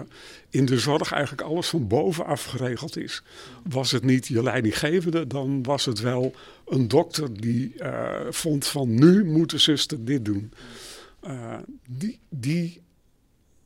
in 0.49 0.65
de 0.65 0.79
zorg 0.79 1.11
eigenlijk 1.11 1.47
alles 1.47 1.67
van 1.67 1.87
bovenaf 1.87 2.43
geregeld 2.43 2.97
is. 2.97 3.23
Was 3.69 3.91
het 3.91 4.03
niet 4.03 4.27
je 4.27 4.43
leidinggevende, 4.43 5.27
dan 5.27 5.63
was 5.63 5.85
het 5.85 5.99
wel 5.99 6.35
een 6.67 6.87
dokter 6.87 7.41
die 7.41 7.77
eh, 7.77 8.19
vond 8.29 8.67
van 8.67 8.93
nu 8.93 9.25
moet 9.25 9.49
de 9.49 9.57
zuster 9.57 10.05
dit 10.05 10.25
doen. 10.25 10.51
Eh, 11.19 11.57
die, 11.87 12.19
die, 12.29 12.81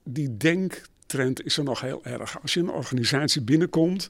die 0.04 0.38
denktrend 0.38 1.45
is 1.45 1.58
er 1.58 1.63
nog 1.63 1.82
heel 1.82 2.06
erg. 2.06 2.41
Als 2.41 2.54
je 2.54 2.60
in 2.60 2.67
een 2.67 2.73
organisatie 2.73 3.41
binnenkomt, 3.41 4.10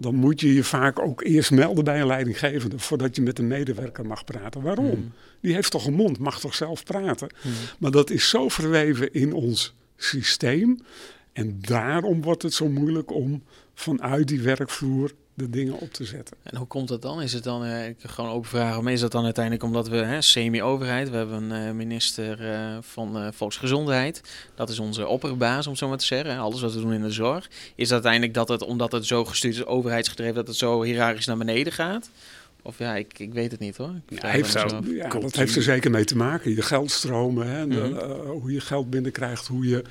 dan 0.00 0.14
moet 0.14 0.40
je 0.40 0.54
je 0.54 0.64
vaak 0.64 0.98
ook 0.98 1.22
eerst 1.22 1.50
melden 1.50 1.84
bij 1.84 2.00
een 2.00 2.06
leidinggevende 2.06 2.78
voordat 2.78 3.16
je 3.16 3.22
met 3.22 3.38
een 3.38 3.46
medewerker 3.46 4.06
mag 4.06 4.24
praten. 4.24 4.62
Waarom? 4.62 4.86
Mhm. 4.86 5.00
Die 5.40 5.54
heeft 5.54 5.70
toch 5.70 5.86
een 5.86 5.94
mond, 5.94 6.18
mag 6.18 6.40
toch 6.40 6.54
zelf 6.54 6.84
praten. 6.84 7.28
Mhm. 7.42 7.54
Maar 7.78 7.90
dat 7.90 8.10
is 8.10 8.28
zo 8.28 8.48
verweven 8.48 9.12
in 9.12 9.32
ons 9.32 9.74
systeem. 9.96 10.78
En 11.32 11.58
daarom 11.60 12.22
wordt 12.22 12.42
het 12.42 12.54
zo 12.54 12.68
moeilijk 12.68 13.12
om 13.12 13.42
vanuit 13.74 14.28
die 14.28 14.40
werkvloer 14.40 15.12
de 15.38 15.50
dingen 15.50 15.74
op 15.78 15.92
te 15.92 16.04
zetten. 16.04 16.36
En 16.42 16.56
hoe 16.56 16.66
komt 16.66 16.88
dat 16.88 17.02
dan? 17.02 17.22
Is 17.22 17.32
het 17.32 17.44
dan, 17.44 17.64
eh, 17.64 17.88
ik 17.88 17.96
kan 18.00 18.10
gewoon 18.10 18.30
open 18.30 18.48
vragen, 18.48 18.84
maar 18.84 18.92
is 18.92 19.00
dat 19.00 19.12
dan 19.12 19.24
uiteindelijk 19.24 19.64
omdat 19.64 19.88
we 19.88 19.96
hè, 19.96 20.22
semi-overheid, 20.22 21.10
we 21.10 21.16
hebben 21.16 21.42
een 21.50 21.66
eh, 21.68 21.72
minister 21.74 22.50
eh, 22.52 22.76
van 22.80 23.18
eh, 23.18 23.28
Volksgezondheid, 23.32 24.22
dat 24.54 24.68
is 24.68 24.78
onze 24.78 25.06
opperbaas 25.06 25.66
om 25.66 25.76
zo 25.76 25.88
maar 25.88 25.98
te 25.98 26.04
zeggen, 26.04 26.38
alles 26.38 26.60
wat 26.60 26.74
we 26.74 26.80
doen 26.80 26.92
in 26.92 27.02
de 27.02 27.10
zorg. 27.10 27.48
Is 27.74 27.84
dat 27.88 27.92
uiteindelijk 27.92 28.34
dat 28.34 28.48
het, 28.48 28.62
omdat 28.64 28.92
het 28.92 29.06
zo 29.06 29.24
gestuurd 29.24 29.54
is, 29.54 29.64
overheidsgedreven, 29.64 30.34
dat 30.34 30.46
het 30.46 30.56
zo 30.56 30.82
hiërarchisch 30.82 31.26
naar 31.26 31.36
beneden 31.38 31.72
gaat? 31.72 32.10
Of 32.62 32.78
ja, 32.78 32.96
ik, 32.96 33.18
ik 33.18 33.32
weet 33.32 33.50
het 33.50 33.60
niet 33.60 33.76
hoor. 33.76 33.92
Heeft 34.14 34.50
zo-. 34.50 34.80
Ja, 34.84 35.08
dat 35.08 35.36
heeft 35.36 35.56
er 35.56 35.62
zeker 35.62 35.90
mee 35.90 36.04
te 36.04 36.16
maken. 36.16 36.54
Je 36.54 36.62
geldstromen, 36.62 37.46
hè, 37.50 37.58
en 37.58 37.68
de, 37.68 37.76
Mhm. 37.76 38.26
hoe 38.28 38.52
je 38.52 38.60
geld 38.60 38.90
binnenkrijgt, 38.90 39.46
hoe 39.46 39.68
je 39.68 39.82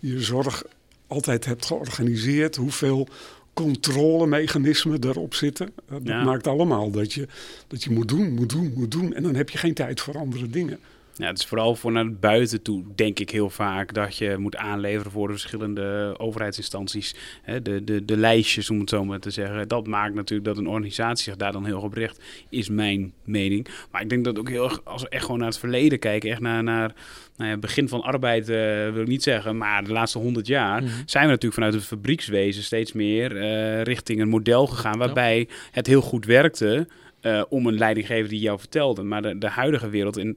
je 0.00 0.20
zorg 0.22 0.62
altijd 1.06 1.44
hebt 1.44 1.66
georganiseerd, 1.66 2.56
hoeveel 2.56 3.08
controlemechanismen 3.54 5.04
erop 5.04 5.34
zitten. 5.34 5.66
Eh, 5.66 5.92
dat 5.92 6.00
Ja. 6.04 6.24
maakt 6.24 6.46
allemaal 6.46 6.90
dat 6.90 7.12
je, 7.12 7.26
dat 7.66 7.84
je 7.84 7.90
moet 7.90 8.08
doen, 8.08 8.32
moet 8.32 8.48
doen, 8.50 8.72
moet 8.76 8.90
doen. 8.90 9.14
En 9.14 9.22
dan 9.22 9.34
heb 9.34 9.50
je 9.50 9.58
geen 9.58 9.74
tijd 9.74 10.00
voor 10.00 10.18
andere 10.18 10.46
dingen. 10.48 10.78
Ja, 11.16 11.26
het 11.26 11.38
is 11.38 11.46
vooral 11.46 11.74
voor 11.76 11.92
naar 11.92 12.12
buiten 12.12 12.62
toe, 12.62 12.84
denk 12.94 13.18
ik 13.18 13.30
heel 13.30 13.50
vaak, 13.50 13.94
dat 13.94 14.16
je 14.16 14.36
moet 14.38 14.56
aanleveren 14.56 15.12
voor 15.12 15.26
de 15.26 15.32
verschillende 15.32 16.14
overheidsinstanties. 16.18 17.14
Hè, 17.42 17.62
de, 17.62 17.84
de, 17.84 18.04
de 18.04 18.16
lijstjes, 18.16 18.70
om 18.70 18.80
het 18.80 18.88
zo 18.88 19.04
maar 19.04 19.18
te 19.20 19.30
zeggen. 19.30 19.68
Dat 19.68 19.86
maakt 19.86 20.14
natuurlijk 20.14 20.48
dat 20.48 20.58
een 20.58 20.68
organisatie 20.68 21.24
zich 21.24 21.36
daar 21.36 21.52
dan 21.52 21.64
heel 21.64 21.80
op 21.80 21.92
richt, 21.92 22.20
is 22.48 22.68
mijn 22.68 23.12
mening. 23.24 23.66
Maar 23.90 24.02
ik 24.02 24.08
denk 24.08 24.24
dat 24.24 24.38
ook 24.38 24.48
heel 24.48 24.64
erg, 24.64 24.80
als 24.84 25.02
we 25.02 25.08
echt 25.08 25.24
gewoon 25.24 25.38
naar 25.38 25.48
het 25.48 25.58
verleden 25.58 25.98
kijken, 25.98 26.30
echt 26.30 26.40
naar, 26.40 26.62
naar 26.62 26.92
nou 27.36 27.50
ja, 27.50 27.56
begin 27.56 27.88
van 27.88 28.02
arbeid, 28.02 28.48
eh, 28.48 28.56
wil 28.92 29.02
ik 29.02 29.08
niet 29.08 29.22
zeggen, 29.22 29.56
maar 29.56 29.84
de 29.84 29.92
laatste 29.92 30.18
honderd 30.18 30.46
jaar, 30.46 30.82
Mhm. 30.82 30.90
zijn 31.06 31.24
we 31.24 31.30
natuurlijk 31.30 31.54
vanuit 31.54 31.74
het 31.74 31.84
fabriekswezen 31.84 32.62
steeds 32.62 32.92
meer 32.92 33.36
eh, 33.36 33.82
richting 33.82 34.20
een 34.20 34.28
model 34.28 34.66
gegaan 34.66 34.98
waarbij 34.98 35.48
het 35.70 35.86
heel 35.86 36.00
goed 36.02 36.24
werkte. 36.24 36.86
eh, 37.24 37.42
om 37.48 37.66
een 37.66 37.78
leidinggever 37.78 38.28
die 38.28 38.40
jou 38.40 38.58
vertelde. 38.58 39.02
Maar 39.02 39.22
de, 39.22 39.38
de 39.38 39.48
huidige 39.48 39.88
wereld, 39.88 40.16
in, 40.18 40.36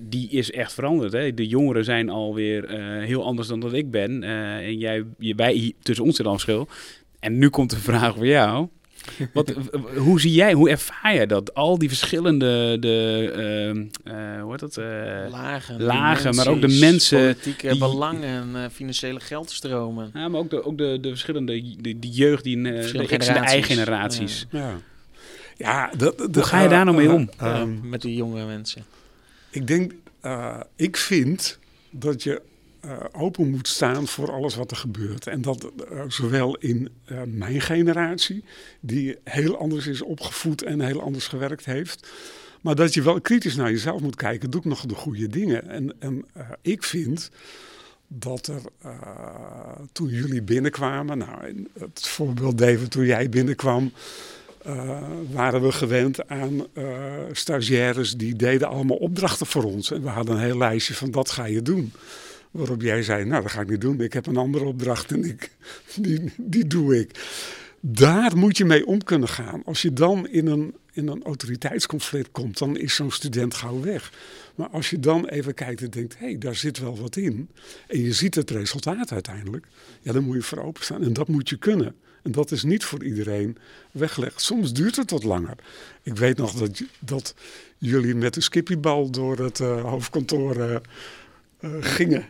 die 0.00 0.28
is 0.30 0.50
echt 0.50 0.72
veranderd. 0.72 1.12
Hè? 1.12 1.34
De 1.34 1.46
jongeren 1.46 1.84
zijn 1.84 2.08
alweer 2.08 2.64
eh 2.64 3.04
heel 3.06 3.24
anders 3.24 3.48
dan 3.48 3.60
dat 3.60 3.72
ik 3.72 3.90
ben. 3.90 4.22
Eh, 4.22 4.56
en 4.56 4.78
jij, 4.78 5.04
je, 5.18 5.34
wij, 5.34 5.52
hier- 5.52 5.72
tussen 5.82 6.04
ons 6.04 6.16
zit 6.16 6.26
al 6.26 6.32
een 6.32 6.38
verschil. 6.38 6.68
En 7.20 7.38
nu 7.38 7.48
komt 7.48 7.70
de 7.70 7.76
vraag 7.76 8.14
voor 8.14 8.26
jou. 8.26 8.68
Wat, 9.32 9.54
hoe 9.96 10.20
zie 10.20 10.32
jij, 10.32 10.52
hoe 10.52 10.70
ervaar 10.70 11.14
jij 11.14 11.26
dat? 11.26 11.54
Al 11.54 11.78
die 11.78 11.88
verschillende, 11.88 12.76
de, 12.80 13.30
ehm, 13.34 14.14
eh, 14.16 14.42
hoe 14.42 14.50
heet 14.50 14.60
dat? 14.60 14.76
eh, 14.76 14.84
Lagen, 15.30 15.82
lagen, 15.82 16.34
maar 16.34 16.48
ook 16.48 16.60
de 16.60 16.76
mensen 16.80 17.18
Politieke 17.20 17.68
die- 17.68 17.78
belangen, 17.78 18.56
eh, 18.56 18.62
financiële 18.72 19.20
geldstromen. 19.20 20.10
ja, 20.14 20.28
maar 20.28 20.40
ook 20.40 20.50
de, 20.50 20.64
ook 20.64 20.78
de, 20.78 20.98
de 21.00 21.08
verschillende, 21.08 21.62
de, 21.80 21.98
de 21.98 22.08
jeugd 22.08 22.44
die 22.44 22.56
in 22.56 22.62
de 22.62 22.72
Verschillende 22.72 23.16
X 23.16 23.26
en 23.28 23.44
de 23.54 23.62
generaties. 23.62 24.46
Ja. 24.50 24.70
Ja, 25.56 25.90
dat, 25.96 26.18
dat- 26.18 26.34
Hoe 26.34 26.42
ga 26.44 26.62
je 26.62 26.68
daar 26.68 26.84
nou 26.84 26.96
mee 26.96 27.10
om? 27.12 27.30
eh, 27.38 27.60
ehm, 27.60 27.88
met 27.88 28.02
die 28.02 28.14
jonge 28.16 28.44
mensen. 28.46 28.84
Ik 29.54 29.66
denk, 29.66 29.92
eh, 30.20 30.60
ik 30.76 30.96
vind 30.96 31.58
dat 31.90 32.22
je 32.22 32.42
eh, 32.80 32.98
open 33.12 33.50
moet 33.50 33.68
staan 33.68 34.06
voor 34.06 34.32
alles 34.32 34.54
wat 34.54 34.70
er 34.70 34.76
gebeurt. 34.76 35.26
En 35.26 35.42
dat 35.42 35.64
eh, 35.90 36.02
zowel 36.08 36.56
in 36.56 36.88
mijn 37.26 37.60
generatie, 37.60 38.44
die 38.80 39.16
heel 39.24 39.56
anders 39.58 39.86
is 39.86 40.02
opgevoed 40.02 40.62
en 40.62 40.80
heel 40.80 41.02
anders 41.02 41.26
gewerkt 41.26 41.64
heeft. 41.64 42.08
Maar 42.60 42.74
dat 42.74 42.94
je 42.94 43.02
wel 43.02 43.20
kritisch 43.20 43.56
naar 43.56 43.70
jezelf 43.70 44.00
moet 44.00 44.16
kijken. 44.16 44.50
Doe 44.50 44.60
ik 44.60 44.66
nog 44.66 44.86
de 44.86 44.94
goede 44.94 45.28
dingen? 45.28 45.68
En, 45.68 45.94
en 45.98 46.24
ik 46.62 46.82
vind 46.82 47.30
dat 48.08 48.46
er 48.46 48.62
toen 49.92 50.08
jullie 50.08 50.42
binnenkwamen, 50.42 51.18
nou, 51.18 51.66
het 51.78 52.06
voorbeeld 52.06 52.58
David, 52.58 52.90
toen 52.90 53.06
jij 53.06 53.28
binnenkwam, 53.28 53.92
uh, 54.66 54.98
waren 55.30 55.62
we 55.62 55.72
gewend 55.72 56.28
aan 56.28 56.66
uh, 56.74 56.84
stagiaires 57.32 58.16
die 58.16 58.36
deden 58.36 58.68
allemaal 58.68 58.96
opdrachten 58.96 59.46
voor 59.46 59.64
ons. 59.64 59.90
En 59.90 60.02
we 60.02 60.08
hadden 60.08 60.34
een 60.34 60.42
heel 60.42 60.58
lijstje 60.58 60.94
van 60.94 61.10
dat 61.10 61.30
ga 61.30 61.44
je 61.44 61.62
doen. 61.62 61.92
Waarop 62.50 62.82
jij 62.82 63.02
zei, 63.02 63.24
nou 63.24 63.42
dat 63.42 63.50
ga 63.50 63.60
ik 63.60 63.68
niet 63.68 63.80
doen. 63.80 64.00
Ik 64.00 64.12
heb 64.12 64.26
een 64.26 64.36
andere 64.36 64.64
opdracht 64.64 65.12
en 65.12 65.24
ik, 65.24 65.50
die, 65.96 66.32
die 66.36 66.66
doe 66.66 66.98
ik. 66.98 67.10
Daar 67.80 68.36
moet 68.36 68.56
je 68.56 68.64
mee 68.64 68.86
om 68.86 69.04
kunnen 69.04 69.28
gaan. 69.28 69.62
Als 69.64 69.82
je 69.82 69.92
dan 69.92 70.28
in 70.28 70.46
een, 70.46 70.74
in 70.92 71.08
een 71.08 71.22
autoriteitsconflict 71.22 72.30
komt, 72.30 72.58
dan 72.58 72.76
is 72.76 72.94
zo'n 72.94 73.10
student 73.10 73.54
gauw 73.54 73.80
weg. 73.80 74.12
Maar 74.54 74.68
als 74.68 74.90
je 74.90 75.00
dan 75.00 75.28
even 75.28 75.54
kijkt 75.54 75.82
en 75.82 75.90
denkt, 75.90 76.18
hé, 76.18 76.26
hey, 76.26 76.38
daar 76.38 76.54
zit 76.54 76.78
wel 76.78 76.98
wat 77.00 77.16
in. 77.16 77.48
En 77.86 78.00
je 78.00 78.12
ziet 78.12 78.34
het 78.34 78.50
resultaat 78.50 79.12
uiteindelijk. 79.12 79.66
Ja, 80.00 80.12
dan 80.12 80.24
moet 80.24 80.36
je 80.36 80.42
voor 80.42 80.62
openstaan. 80.62 81.02
En 81.02 81.12
dat 81.12 81.28
moet 81.28 81.48
je 81.48 81.56
kunnen. 81.56 81.94
En 82.24 82.32
dat 82.32 82.50
is 82.50 82.62
niet 82.62 82.84
voor 82.84 83.04
iedereen 83.04 83.56
weggelegd. 83.90 84.40
Soms 84.40 84.72
duurt 84.72 84.96
het 84.96 85.10
wat 85.10 85.24
langer. 85.24 85.56
Ik 86.02 86.16
weet 86.16 86.36
nog 86.36 86.52
dat, 86.52 86.82
dat 86.98 87.34
jullie 87.78 88.14
met 88.14 88.34
de 88.34 88.40
skippiebal 88.40 89.10
door 89.10 89.38
het 89.38 89.58
uh, 89.58 89.82
hoofdkantoor 89.82 90.56
uh, 90.56 90.76
uh, 91.60 91.70
gingen. 91.80 92.24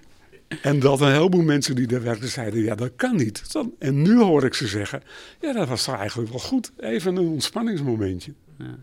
En 0.63 0.81
dat 0.81 1.01
een 1.01 1.13
heleboel 1.13 1.43
mensen 1.43 1.75
die 1.75 1.87
daar 1.87 2.03
werkten 2.03 2.29
zeiden, 2.29 2.63
ja 2.63 2.75
dat 2.75 2.91
kan 2.97 3.17
niet. 3.17 3.43
En 3.79 4.03
nu 4.03 4.21
hoor 4.21 4.45
ik 4.45 4.55
ze 4.55 4.67
zeggen, 4.67 5.03
ja 5.41 5.53
dat 5.53 5.69
was 5.69 5.85
toch 5.85 5.97
eigenlijk 5.97 6.31
wel 6.31 6.41
goed. 6.41 6.73
Even 6.77 7.17
een 7.17 7.29
ontspanningsmomentje. 7.29 8.33
Ja. 8.59 8.79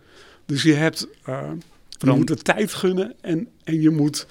Dus 0.45 0.63
je 0.63 0.73
hebt, 0.73 1.07
je 1.87 2.11
moet 2.11 2.27
de 2.27 2.35
tijd 2.35 2.73
gunnen 2.73 3.13
en, 3.21 3.47
en 3.63 3.81
je 3.81 3.89
moet 3.89 4.27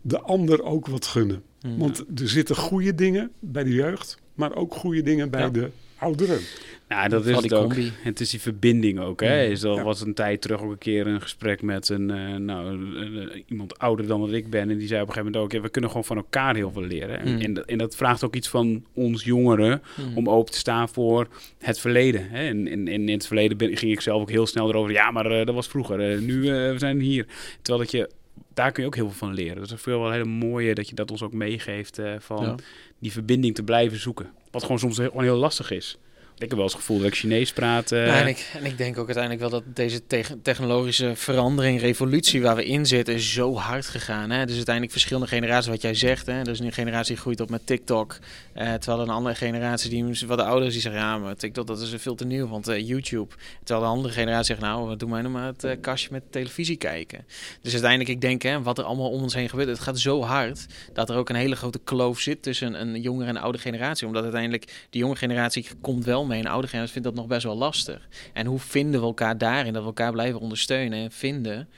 de 0.00 0.20
ander 0.20 0.62
ook 0.62 0.86
wat 0.86 1.06
gunnen. 1.06 1.42
Ja. 1.58 1.76
Want 1.76 1.98
er 1.98 2.28
zitten 2.28 2.56
goede 2.56 2.94
dingen 2.94 3.30
bij 3.38 3.64
de 3.64 3.72
jeugd, 3.72 4.18
maar 4.34 4.54
ook 4.54 4.74
goede 4.74 5.02
dingen 5.02 5.30
bij 5.30 5.40
ja. 5.40 5.48
de 5.48 5.70
ouderen. 5.98 6.40
Nou, 6.88 7.08
dat 7.08 7.26
is 7.26 7.36
het 7.36 7.54
ook. 7.54 7.74
Het 8.02 8.20
is 8.20 8.30
die 8.30 8.40
verbinding 8.40 9.00
ook. 9.00 9.20
Hè? 9.20 9.44
Is 9.44 9.64
al 9.64 9.82
was 9.82 10.00
een 10.00 10.14
tijd 10.14 10.40
terug 10.40 10.62
ook 10.62 10.70
een 10.70 10.78
keer 10.78 11.06
een 11.06 11.20
gesprek 11.20 11.62
met 11.62 11.88
een, 11.88 12.08
uh, 12.08 12.36
nou, 12.36 12.76
uh, 12.76 13.42
iemand 13.46 13.78
ouder 13.78 14.06
dan 14.06 14.20
wat 14.20 14.32
ik 14.32 14.50
ben. 14.50 14.70
En 14.70 14.78
die 14.78 14.86
zei 14.86 15.02
op 15.02 15.08
een 15.08 15.12
gegeven 15.14 15.32
moment 15.32 15.36
ook, 15.36 15.52
ja, 15.52 15.60
we 15.60 15.68
kunnen 15.68 15.90
gewoon 15.90 16.06
van 16.06 16.16
elkaar 16.16 16.54
heel 16.54 16.72
veel 16.72 16.82
leren. 16.82 17.20
En, 17.20 17.34
mm. 17.34 17.40
en, 17.40 17.54
dat, 17.54 17.64
en, 17.64 17.78
dat 17.78 17.96
vraagt 17.96 18.24
ook 18.24 18.34
iets 18.34 18.48
van 18.48 18.84
ons 18.92 19.24
jongeren 19.24 19.82
mm. 19.96 20.16
om 20.16 20.28
open 20.28 20.52
te 20.52 20.58
staan 20.58 20.88
voor 20.88 21.28
het 21.58 21.80
verleden. 21.80 22.30
Hè? 22.30 22.46
En, 22.46 22.68
en, 22.68 22.88
in 22.88 23.08
het 23.08 23.26
verleden 23.26 23.56
ben, 23.56 23.76
ging 23.76 23.92
ik 23.92 24.00
zelf 24.00 24.20
ook 24.20 24.30
heel 24.30 24.46
snel 24.46 24.68
erover. 24.68 24.92
Ja, 24.92 25.10
maar 25.10 25.32
uh, 25.32 25.46
dat 25.46 25.54
was 25.54 25.68
vroeger. 25.68 26.22
nu 26.22 26.40
we 26.40 26.74
zijn 26.76 27.00
hier. 27.00 27.26
Terwijl 27.62 27.84
dat 27.84 27.92
je 27.92 28.10
daar 28.54 28.72
kun 28.72 28.82
je 28.82 28.88
ook 28.88 28.94
heel 28.94 29.08
veel 29.08 29.28
van 29.28 29.34
leren. 29.34 29.60
Dus 29.60 29.68
dat 29.68 29.78
is 29.78 29.84
wel 29.84 30.10
hele 30.10 30.24
mooie 30.24 30.74
dat 30.74 30.88
je 30.88 30.94
dat 30.94 31.10
ons 31.10 31.22
ook 31.22 31.32
meegeeft 31.32 32.00
van 32.18 32.44
ja. 32.44 32.54
die 32.98 33.12
verbinding 33.12 33.54
te 33.54 33.62
blijven 33.62 33.98
zoeken. 33.98 34.30
Wat 34.50 34.62
gewoon 34.62 34.78
soms 34.78 34.98
heel, 34.98 35.20
heel 35.20 35.36
lastig 35.36 35.70
is. 35.70 35.98
Ik 36.38 36.48
heb 36.48 36.52
wel 36.52 36.62
eens 36.62 36.72
het 36.72 36.80
gevoel 36.82 36.98
dat 36.98 37.06
ik 37.06 37.14
Chinees 37.14 37.52
praat. 37.52 37.90
Ja, 37.90 38.20
en, 38.20 38.26
ik, 38.26 38.50
en 38.54 38.64
ik 38.64 38.78
denk 38.78 38.98
ook 38.98 39.06
uiteindelijk 39.06 39.40
wel 39.40 39.50
dat 39.60 39.76
deze 39.76 40.06
te 40.06 40.24
technologische 40.42 41.12
verandering, 41.16 41.80
revolutie 41.80 42.42
waar 42.42 42.56
we 42.56 42.64
in 42.64 42.86
zitten, 42.86 43.14
is 43.14 43.32
zo 43.32 43.54
hard 43.54 43.86
gegaan. 43.86 44.30
Hè? 44.30 44.44
Dus 44.44 44.54
uiteindelijk 44.54 44.92
verschillende 44.92 45.28
generaties, 45.28 45.70
wat 45.70 45.82
jij 45.82 45.94
zegt. 45.94 46.26
Hè? 46.26 46.42
Dus 46.42 46.58
een 46.58 46.72
generatie 46.72 47.16
groeit 47.16 47.40
op 47.40 47.50
met 47.50 47.66
TikTok. 47.66 48.18
Uh, 48.56 48.74
terwijl 48.74 49.02
een 49.02 49.14
andere 49.14 49.34
generatie, 49.34 49.90
die 49.90 50.26
wat 50.26 50.38
de 50.38 50.44
ouders, 50.44 50.72
die 50.72 50.82
zeggen, 50.82 51.00
ja, 51.00 51.18
maar 51.18 51.36
TikTok 51.36 51.66
dat 51.66 51.80
is 51.80 51.94
veel 51.96 52.14
te 52.14 52.26
nieuw, 52.26 52.48
want 52.48 52.68
uh, 52.68 52.88
YouTube. 52.88 53.34
Terwijl 53.64 53.86
de 53.86 53.92
andere 53.92 54.14
generatie 54.14 54.46
zegt, 54.46 54.60
nou, 54.60 54.96
doe 54.96 55.08
mij 55.08 55.20
nou 55.20 55.32
maar 55.32 55.52
het 55.56 55.80
kastje 55.80 56.08
met 56.12 56.22
televisie 56.30 56.76
kijken. 56.76 57.24
Dus 57.62 57.72
uiteindelijk, 57.72 58.10
ik 58.10 58.20
denk, 58.20 58.42
hè, 58.42 58.62
wat 58.62 58.78
er 58.78 58.84
allemaal 58.84 59.10
om 59.10 59.22
ons 59.22 59.34
heen 59.34 59.48
gebeurt, 59.48 59.68
het 59.68 59.78
gaat 59.78 59.98
zo 59.98 60.22
hard 60.22 60.66
dat 60.92 61.10
er 61.10 61.16
ook 61.16 61.28
een 61.28 61.36
hele 61.36 61.56
grote 61.56 61.80
kloof 61.84 62.20
zit 62.20 62.42
tussen 62.42 62.80
een 62.80 63.00
jongere 63.00 63.28
en 63.28 63.36
een 63.36 63.42
oude 63.42 63.58
generatie. 63.58 64.06
Omdat 64.06 64.22
uiteindelijk 64.22 64.86
die 64.90 65.00
jonge 65.00 65.16
generatie 65.16 65.66
komt 65.80 66.04
wel 66.04 66.26
mee. 66.28 66.40
Een 66.40 66.46
oude 66.46 66.68
generatie 66.68 66.92
vindt 66.92 67.08
dat 67.08 67.16
nog 67.16 67.26
best 67.26 67.42
wel 67.42 67.56
lastig. 67.56 68.08
En 68.32 68.46
hoe 68.46 68.58
vinden 68.58 69.00
we 69.00 69.06
elkaar 69.06 69.38
daarin? 69.38 69.72
Dat 69.72 69.82
we 69.82 69.88
elkaar 69.88 70.12
blijven 70.12 70.40
ondersteunen 70.40 70.98
en 70.98 71.12
vinden. 71.12 71.68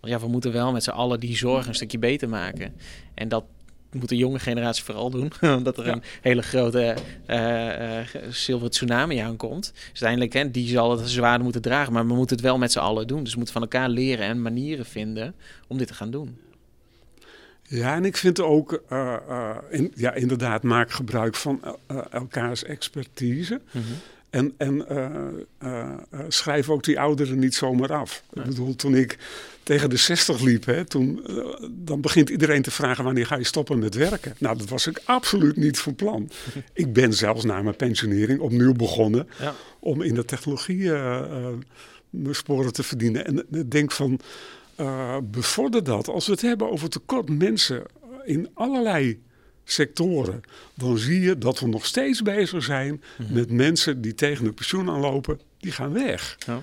Want 0.00 0.12
ja, 0.12 0.20
we 0.20 0.28
moeten 0.28 0.52
wel 0.52 0.72
met 0.72 0.82
z'n 0.82 0.90
allen 0.90 1.20
die 1.20 1.36
zorg 1.36 1.66
een 1.66 1.74
stukje 1.74 1.98
beter 1.98 2.28
maken. 2.28 2.74
En 3.14 3.28
dat 3.28 3.44
moet 3.92 4.08
de 4.08 4.16
jonge 4.16 4.38
generatie 4.38 4.84
vooral 4.84 5.10
doen. 5.10 5.32
Omdat 5.56 5.78
er 5.78 5.86
ja. 5.86 5.92
een 5.92 6.02
hele 6.20 6.42
grote 6.42 6.96
uh, 7.26 7.98
uh, 7.98 8.06
zilveren 8.30 8.72
tsunami 8.72 9.18
aankomt. 9.18 9.72
Dus 9.72 10.02
uiteindelijk, 10.02 10.32
hè, 10.32 10.50
die 10.50 10.68
zal 10.68 10.98
het 10.98 11.10
zwaarder 11.10 11.42
moeten 11.42 11.62
dragen. 11.62 11.92
Maar 11.92 12.06
we 12.06 12.14
moeten 12.14 12.36
het 12.36 12.44
wel 12.44 12.58
met 12.58 12.72
z'n 12.72 12.78
allen 12.78 13.06
doen. 13.06 13.22
Dus 13.22 13.30
we 13.32 13.36
moeten 13.36 13.54
van 13.54 13.62
elkaar 13.62 13.88
leren 13.88 14.26
en 14.26 14.42
manieren 14.42 14.86
vinden 14.86 15.34
om 15.68 15.78
dit 15.78 15.86
te 15.86 15.94
gaan 15.94 16.10
doen. 16.10 16.38
Ja, 17.72 17.94
en 17.94 18.04
ik 18.04 18.16
vind 18.16 18.40
ook, 18.40 18.82
uh, 18.92 19.16
uh, 19.28 19.56
in, 19.70 19.92
ja, 19.94 20.14
inderdaad, 20.14 20.62
maak 20.62 20.90
gebruik 20.90 21.34
van 21.34 21.60
uh, 21.90 21.98
elkaars 22.10 22.64
expertise. 22.64 23.60
Mm 23.70 23.82
-hmm. 23.82 23.96
En, 24.30 24.54
en 24.56 24.86
schrijf 26.28 26.68
ook 26.68 26.84
die 26.84 27.00
ouderen 27.00 27.38
niet 27.38 27.54
zomaar 27.54 27.92
af. 27.92 28.22
Ik 28.32 28.42
bedoel, 28.42 28.76
toen 28.76 28.94
ik 28.94 29.18
tegen 29.62 29.90
de 29.90 29.96
60 29.96 30.40
liep, 30.40 30.64
hè, 30.64 30.84
toen, 30.84 31.26
dan 31.70 32.00
begint 32.00 32.28
iedereen 32.28 32.62
te 32.62 32.70
vragen 32.70 33.04
wanneer 33.04 33.26
ga 33.26 33.36
je 33.36 33.44
stoppen 33.44 33.78
met 33.78 33.94
werken. 33.94 34.34
Nou, 34.38 34.58
dat 34.58 34.68
was 34.68 34.86
ik 34.86 35.00
absoluut 35.04 35.56
niet 35.56 35.78
van 35.78 35.94
plan. 35.94 36.30
ik 36.72 36.92
ben 36.92 37.12
zelfs 37.12 37.44
na 37.44 37.62
mijn 37.62 37.76
pensionering 37.76 38.40
opnieuw 38.40 38.72
begonnen 38.72 39.28
ja. 39.40 39.54
om 39.78 40.02
in 40.02 40.14
de 40.14 40.24
technologie 40.24 40.90
mijn 42.10 42.34
sporen 42.34 42.72
te 42.72 42.82
verdienen. 42.82 43.26
En 43.26 43.46
ik 43.50 43.70
denk 43.70 43.92
van 43.92 44.20
uh, 44.80 45.16
bevorder 45.24 45.84
dat. 45.84 46.08
Als 46.08 46.26
we 46.26 46.32
het 46.32 46.40
hebben 46.40 46.70
over 46.70 46.88
tekort 46.88 47.28
mensen 47.28 47.82
in 48.24 48.50
allerlei 48.54 49.22
sectoren, 49.64 50.40
dan 50.74 50.98
zie 50.98 51.20
je 51.20 51.38
dat 51.38 51.60
we 51.60 51.66
nog 51.66 51.86
steeds 51.86 52.22
bezig 52.22 52.64
zijn 52.64 52.90
mm 52.90 53.26
-hmm. 53.26 53.34
met 53.34 53.50
mensen 53.50 54.00
die 54.00 54.14
tegen 54.14 54.44
de 54.44 54.52
pensioen 54.52 54.90
aanlopen, 54.90 55.40
die 55.58 55.72
gaan 55.72 55.92
weg. 55.92 56.36
Ja. 56.46 56.62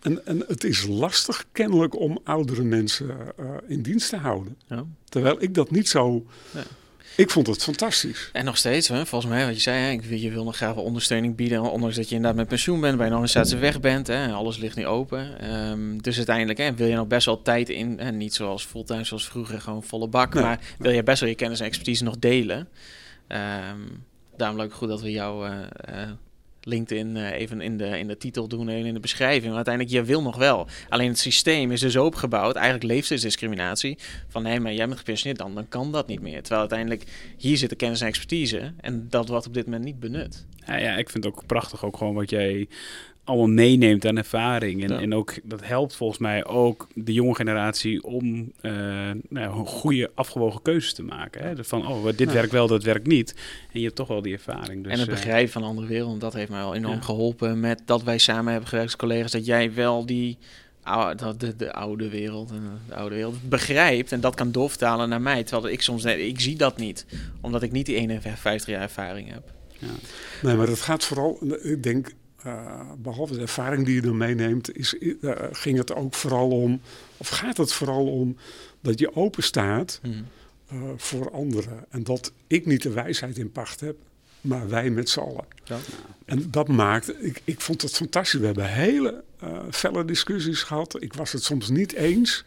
En, 0.00 0.26
en 0.26 0.44
het 0.46 0.64
is 0.64 0.86
lastig 0.86 1.44
kennelijk 1.52 1.98
om 1.98 2.18
oudere 2.24 2.62
mensen 2.62 3.16
uh, 3.40 3.46
in 3.66 3.82
dienst 3.82 4.08
te 4.08 4.16
houden. 4.16 4.56
Ja. 4.66 4.84
Terwijl 5.04 5.42
ik 5.42 5.54
dat 5.54 5.70
niet 5.70 5.88
zo. 5.88 6.26
Nee. 6.50 6.64
Ik 7.16 7.30
vond 7.30 7.46
het 7.46 7.62
fantastisch. 7.62 8.30
En 8.32 8.44
nog 8.44 8.56
steeds, 8.56 8.88
hè, 8.88 9.06
volgens 9.06 9.32
mij, 9.32 9.46
wat 9.46 9.54
je 9.54 9.60
zei, 9.60 9.78
hè, 9.78 10.14
je 10.14 10.30
wil 10.30 10.44
nog 10.44 10.56
graag 10.56 10.74
wel 10.74 10.84
ondersteuning 10.84 11.36
bieden. 11.36 11.62
Ondanks 11.62 11.96
dat 11.96 12.08
je 12.08 12.14
inderdaad 12.14 12.38
met 12.38 12.48
pensioen 12.48 12.80
bent, 12.80 12.96
bij 12.96 13.06
een 13.06 13.12
organisatie 13.12 13.56
weg 13.56 13.80
bent. 13.80 14.06
Hè, 14.06 14.32
alles 14.32 14.56
ligt 14.56 14.76
nu 14.76 14.86
open. 14.86 15.52
Um, 15.54 16.02
dus 16.02 16.16
uiteindelijk 16.16 16.58
hè, 16.58 16.74
wil 16.74 16.86
je 16.86 16.94
nog 16.94 17.06
best 17.06 17.26
wel 17.26 17.42
tijd 17.42 17.68
in. 17.68 17.98
Hè, 17.98 18.12
niet 18.12 18.34
zoals 18.34 18.64
fulltime 18.64 19.04
zoals 19.04 19.28
vroeger, 19.28 19.60
gewoon 19.60 19.82
volle 19.82 20.08
bak. 20.08 20.34
Nee. 20.34 20.42
Maar 20.42 20.60
wil 20.78 20.92
je 20.92 21.02
best 21.02 21.20
wel 21.20 21.28
je 21.28 21.34
kennis 21.34 21.60
en 21.60 21.66
expertise 21.66 22.04
nog 22.04 22.18
delen. 22.18 22.68
Um, 23.28 24.04
daarom 24.36 24.56
leuk 24.56 24.74
goed 24.74 24.88
dat 24.88 25.00
we 25.00 25.10
jou 25.10 25.48
uh, 25.48 25.56
uh, 25.90 26.10
LinkedIn 26.64 27.16
uh, 27.16 27.30
even 27.30 27.60
in 27.60 27.76
de, 27.76 27.98
in 27.98 28.06
de 28.06 28.16
titel 28.16 28.48
doen 28.48 28.68
en 28.68 28.86
in 28.86 28.94
de 28.94 29.00
beschrijving. 29.00 29.44
Want 29.44 29.54
uiteindelijk, 29.54 29.94
je 29.94 30.02
wil 30.04 30.22
nog 30.22 30.36
wel. 30.36 30.66
Alleen 30.88 31.08
het 31.08 31.18
systeem 31.18 31.70
is 31.70 31.80
dus 31.80 31.96
opgebouwd, 31.96 32.54
eigenlijk 32.54 32.84
leeftijdsdiscriminatie. 32.84 33.98
Van 34.28 34.42
nee, 34.42 34.60
maar 34.60 34.72
jij 34.72 34.86
bent 34.86 34.98
gepensioneerd, 34.98 35.38
dan, 35.38 35.54
dan 35.54 35.68
kan 35.68 35.92
dat 35.92 36.06
niet 36.06 36.20
meer. 36.20 36.40
Terwijl 36.40 36.60
uiteindelijk, 36.60 37.04
hier 37.36 37.56
zit 37.56 37.70
de 37.70 37.76
kennis 37.76 38.00
en 38.00 38.06
expertise. 38.06 38.72
En 38.80 39.06
dat 39.08 39.28
wordt 39.28 39.46
op 39.46 39.54
dit 39.54 39.64
moment 39.64 39.84
niet 39.84 40.00
benut. 40.00 40.46
Ja, 40.66 40.76
ja, 40.76 40.96
ik 40.96 41.10
vind 41.10 41.24
het 41.24 41.32
ook 41.32 41.46
prachtig 41.46 41.84
ook 41.84 41.96
gewoon 41.96 42.14
wat 42.14 42.30
jij 42.30 42.68
allemaal 43.24 43.48
meeneemt 43.48 44.06
aan 44.06 44.16
ervaring. 44.16 44.82
En, 44.82 44.88
ja. 44.88 45.00
en 45.00 45.14
ook 45.14 45.34
dat 45.42 45.66
helpt 45.66 45.96
volgens 45.96 46.18
mij 46.18 46.44
ook 46.44 46.88
de 46.94 47.12
jonge 47.12 47.34
generatie 47.34 48.02
om 48.02 48.52
uh, 48.62 49.10
nou, 49.28 49.66
goede 49.66 50.10
afgewogen 50.14 50.62
keuzes 50.62 50.94
te 50.94 51.02
maken. 51.02 51.42
Hè? 51.42 51.64
Van 51.64 51.86
oh, 51.86 52.04
dit 52.04 52.28
ja. 52.28 52.32
werkt 52.32 52.52
wel, 52.52 52.66
dat 52.66 52.82
werkt 52.82 53.06
niet. 53.06 53.34
En 53.72 53.78
je 53.78 53.84
hebt 53.84 53.96
toch 53.96 54.08
wel 54.08 54.22
die 54.22 54.32
ervaring. 54.32 54.82
Dus, 54.82 54.92
en 54.92 54.98
het 54.98 55.08
begrijpen 55.08 55.46
uh, 55.46 55.52
van 55.52 55.62
andere 55.62 55.86
werelden, 55.86 56.18
dat 56.18 56.32
heeft 56.32 56.50
mij 56.50 56.62
al 56.62 56.74
enorm 56.74 56.94
ja. 56.94 57.02
geholpen 57.02 57.60
met 57.60 57.82
dat 57.84 58.02
wij 58.02 58.18
samen 58.18 58.50
hebben 58.50 58.68
gewerkt 58.68 58.90
als 58.90 59.00
collega's. 59.00 59.32
Dat 59.32 59.46
jij 59.46 59.74
wel 59.74 60.06
die 60.06 60.38
oude, 60.82 61.36
de, 61.36 61.56
de 61.56 61.72
oude 61.72 62.08
wereld, 62.08 62.52
de 62.88 62.94
oude 62.94 63.14
wereld 63.14 63.48
begrijpt 63.48 64.12
en 64.12 64.20
dat 64.20 64.34
kan 64.34 64.52
doorvertalen 64.52 65.08
naar 65.08 65.20
mij. 65.20 65.44
Terwijl 65.44 65.72
ik 65.72 65.82
soms, 65.82 66.04
ik 66.04 66.40
zie 66.40 66.56
dat 66.56 66.76
niet, 66.76 67.06
omdat 67.40 67.62
ik 67.62 67.72
niet 67.72 67.86
die 67.86 67.96
51 67.96 68.68
jaar 68.68 68.82
ervaring 68.82 69.32
heb. 69.32 69.52
Ja. 69.78 69.88
Nee, 70.42 70.56
maar 70.56 70.66
dat 70.66 70.80
gaat 70.80 71.04
vooral, 71.04 71.38
ik 71.62 71.82
denk, 71.82 72.12
uh, 72.46 72.80
behalve 72.98 73.34
de 73.34 73.40
ervaring 73.40 73.86
die 73.86 73.94
je 73.94 74.08
er 74.08 74.14
meeneemt, 74.14 74.76
is, 74.76 74.94
uh, 74.94 75.32
ging 75.52 75.78
het 75.78 75.94
ook 75.94 76.14
vooral 76.14 76.50
om, 76.50 76.80
of 77.16 77.28
gaat 77.28 77.56
het 77.56 77.72
vooral 77.72 78.06
om 78.06 78.36
dat 78.80 78.98
je 78.98 79.16
open 79.16 79.42
staat 79.42 80.00
mm. 80.02 80.26
uh, 80.72 80.82
voor 80.96 81.30
anderen. 81.30 81.84
En 81.88 82.02
dat 82.02 82.32
ik 82.46 82.66
niet 82.66 82.82
de 82.82 82.90
wijsheid 82.90 83.38
in 83.38 83.52
pacht 83.52 83.80
heb, 83.80 83.96
maar 84.40 84.68
wij 84.68 84.90
met 84.90 85.08
z'n 85.08 85.20
allen. 85.20 85.44
Ja. 85.64 85.78
En 86.24 86.50
dat 86.50 86.68
maakt, 86.68 87.24
ik, 87.24 87.42
ik 87.44 87.60
vond 87.60 87.82
het 87.82 87.96
fantastisch. 87.96 88.40
We 88.40 88.46
hebben 88.46 88.72
hele 88.72 89.24
felle 89.70 90.04
discussies 90.04 90.62
gehad. 90.62 91.02
Ik 91.02 91.12
was 91.12 91.32
het 91.32 91.42
soms 91.42 91.68
niet 91.68 91.92
eens. 91.92 92.44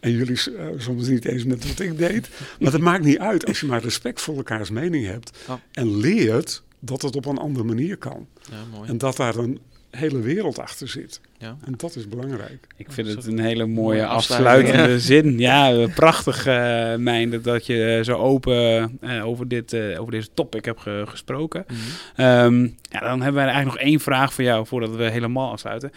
En 0.00 0.10
jullie 0.10 0.36
soms 0.76 1.08
niet 1.08 1.24
eens 1.24 1.44
met 1.44 1.68
wat 1.68 1.78
ik 1.78 1.98
deed. 1.98 2.28
Maar 2.60 2.70
dat 2.70 2.80
maakt 2.80 3.04
niet 3.04 3.18
uit 3.18 3.46
als 3.46 3.60
je 3.60 3.66
maar 3.66 3.82
respect 3.82 4.20
voor 4.20 4.36
elkaars 4.36 4.70
mening 4.70 5.06
hebt. 5.06 5.38
Oh. 5.48 5.54
En 5.72 5.96
leert 5.96 6.62
dat 6.80 7.02
het 7.02 7.16
op 7.16 7.26
een 7.26 7.38
andere 7.38 7.64
manier 7.64 7.96
kan. 7.96 8.26
Ja, 8.50 8.56
mooi. 8.76 8.88
En 8.88 8.98
dat 8.98 9.16
daar 9.16 9.36
een, 9.36 9.60
hele 9.90 10.20
wereld 10.20 10.58
achter 10.58 10.88
zit. 10.88 11.20
Ja. 11.38 11.56
En 11.64 11.74
dat 11.76 11.96
is 11.96 12.08
belangrijk. 12.08 12.66
Ik 12.76 12.92
vind 12.92 13.08
het 13.08 13.26
een 13.26 13.38
hele 13.38 13.66
mooie 13.66 14.06
afsluitende 14.06 15.00
zin. 15.10 15.38
Ja, 15.38 15.72
eh, 15.72 15.94
prachtig, 15.94 16.46
uh, 16.46 16.94
Mijn, 16.94 17.42
dat 17.42 17.66
je 17.66 17.84
eh, 17.84 18.04
zo 18.04 18.16
open 18.16 18.98
uh, 19.00 19.26
over, 19.26 19.48
dit, 19.48 19.72
uh, 19.72 20.00
over 20.00 20.12
deze 20.12 20.28
topic 20.34 20.64
hebt 20.64 20.80
ge 20.80 21.04
gesproken. 21.06 21.64
Mm 21.68 21.76
-hmm. 22.14 22.26
um, 22.26 22.76
ja, 22.82 23.00
dan 23.00 23.22
hebben 23.22 23.42
we 23.42 23.48
eigenlijk 23.48 23.64
nog 23.64 23.88
één 23.88 24.00
vraag 24.00 24.34
voor 24.34 24.44
jou 24.44 24.66
voordat 24.66 24.96
we 24.96 25.10
helemaal 25.10 25.50
afsluiten. 25.50 25.92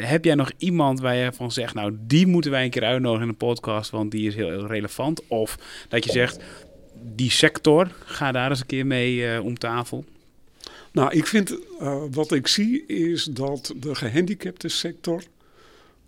heb 0.00 0.24
jij 0.24 0.34
nog 0.34 0.50
iemand 0.58 1.00
waar 1.00 1.16
je 1.16 1.32
van 1.32 1.52
zegt, 1.52 1.74
nou, 1.74 1.96
die 2.00 2.26
moeten 2.26 2.50
wij 2.50 2.64
een 2.64 2.70
keer 2.70 2.84
uitnodigen 2.84 3.26
in 3.26 3.32
de 3.38 3.46
podcast, 3.46 3.90
want 3.90 4.10
die 4.10 4.26
is 4.26 4.34
heel, 4.34 4.50
heel 4.50 4.66
relevant? 4.66 5.28
Of 5.28 5.58
dat 5.88 6.04
je 6.04 6.10
zegt, 6.10 6.44
die 7.02 7.30
sector, 7.30 7.88
ga 8.04 8.32
daar 8.32 8.50
eens 8.50 8.60
een 8.60 8.66
keer 8.66 8.86
mee 8.86 9.42
om 9.42 9.58
tafel. 9.58 10.04
Nou, 10.94 11.12
ik 11.12 11.26
vind, 11.26 11.50
uh, 11.80 12.02
wat 12.10 12.32
ik 12.32 12.46
zie 12.46 12.86
is 12.86 13.24
dat 13.24 13.74
de 13.76 13.94
gehandicapte 13.94 14.68
sector 14.68 15.22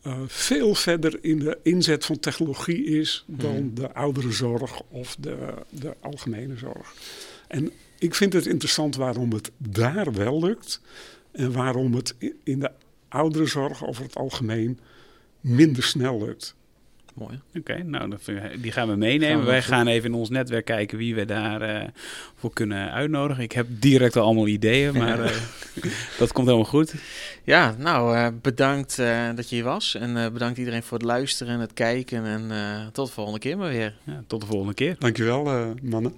uh, 0.07 0.19
veel 0.27 0.75
verder 0.75 1.19
in 1.21 1.39
de 1.39 1.59
inzet 1.63 2.05
van 2.05 2.19
technologie 2.19 2.85
is 2.85 3.25
dan 3.27 3.57
Hmm. 3.57 3.75
de 3.75 3.93
ouderenzorg 3.93 4.83
of 4.89 5.17
de, 5.19 5.55
de 5.71 5.97
algemene 6.01 6.57
zorg. 6.57 6.95
En 7.49 7.71
ik 7.99 8.15
vind 8.15 8.33
het 8.33 8.47
interessant 8.47 8.97
waarom 8.97 9.33
het 9.33 9.51
daar 9.57 10.13
wel 10.13 10.41
lukt 10.41 10.81
en 11.33 11.53
waarom 11.53 11.95
het 11.95 12.15
in 12.43 12.61
de 12.61 12.71
ouderenzorg 13.09 13.87
over 13.87 14.03
het 14.03 14.17
algemeen 14.17 14.79
minder 15.41 15.83
snel 15.83 16.19
lukt. 16.19 16.55
Mooi. 17.17 17.41
Oké, 17.49 17.59
okay, 17.59 17.81
nou, 17.81 18.17
die 18.61 18.73
gaan 18.73 18.89
we 18.89 18.97
meenemen. 18.97 19.37
Gaan 19.37 19.45
we 19.45 19.51
Wij 19.51 19.63
gaan 19.63 19.87
even 19.87 20.09
in 20.11 20.15
ons 20.15 20.31
netwerk 20.31 20.65
kijken 20.65 20.99
wie 20.99 21.15
we 21.15 21.25
daarvoor 21.25 21.69
uh, 21.69 21.83
voor 22.35 22.53
kunnen 22.53 22.93
uitnodigen. 22.93 23.43
Ik 23.43 23.53
heb 23.53 23.67
direct 23.69 24.17
al 24.17 24.25
allemaal 24.25 24.47
ideeën, 24.47 24.93
maar 24.99 25.21
uh, 25.21 25.31
dat 26.19 26.33
komt 26.33 26.47
helemaal 26.47 26.69
goed. 26.69 26.95
Ja, 27.45 27.75
nou, 27.79 28.17
uh, 28.17 28.29
bedankt 28.43 28.97
dat 29.35 29.49
je 29.49 29.55
hier 29.55 29.65
was. 29.65 29.95
En 29.95 30.33
bedankt 30.33 30.59
iedereen 30.59 30.83
voor 30.83 30.99
het 30.99 31.07
luisteren 31.07 31.55
en 31.55 31.61
het 31.61 31.73
kijken. 31.73 32.25
En 32.25 32.51
tot 32.93 33.07
de 33.07 33.13
volgende 33.13 33.39
keer 33.39 33.59
maar 33.59 33.71
weer. 33.71 33.95
Ja, 34.05 34.23
tot 34.27 34.41
de 34.41 34.47
volgende 34.47 34.75
keer. 34.75 34.97
Dankjewel, 34.99 35.75
mannen. 35.83 36.15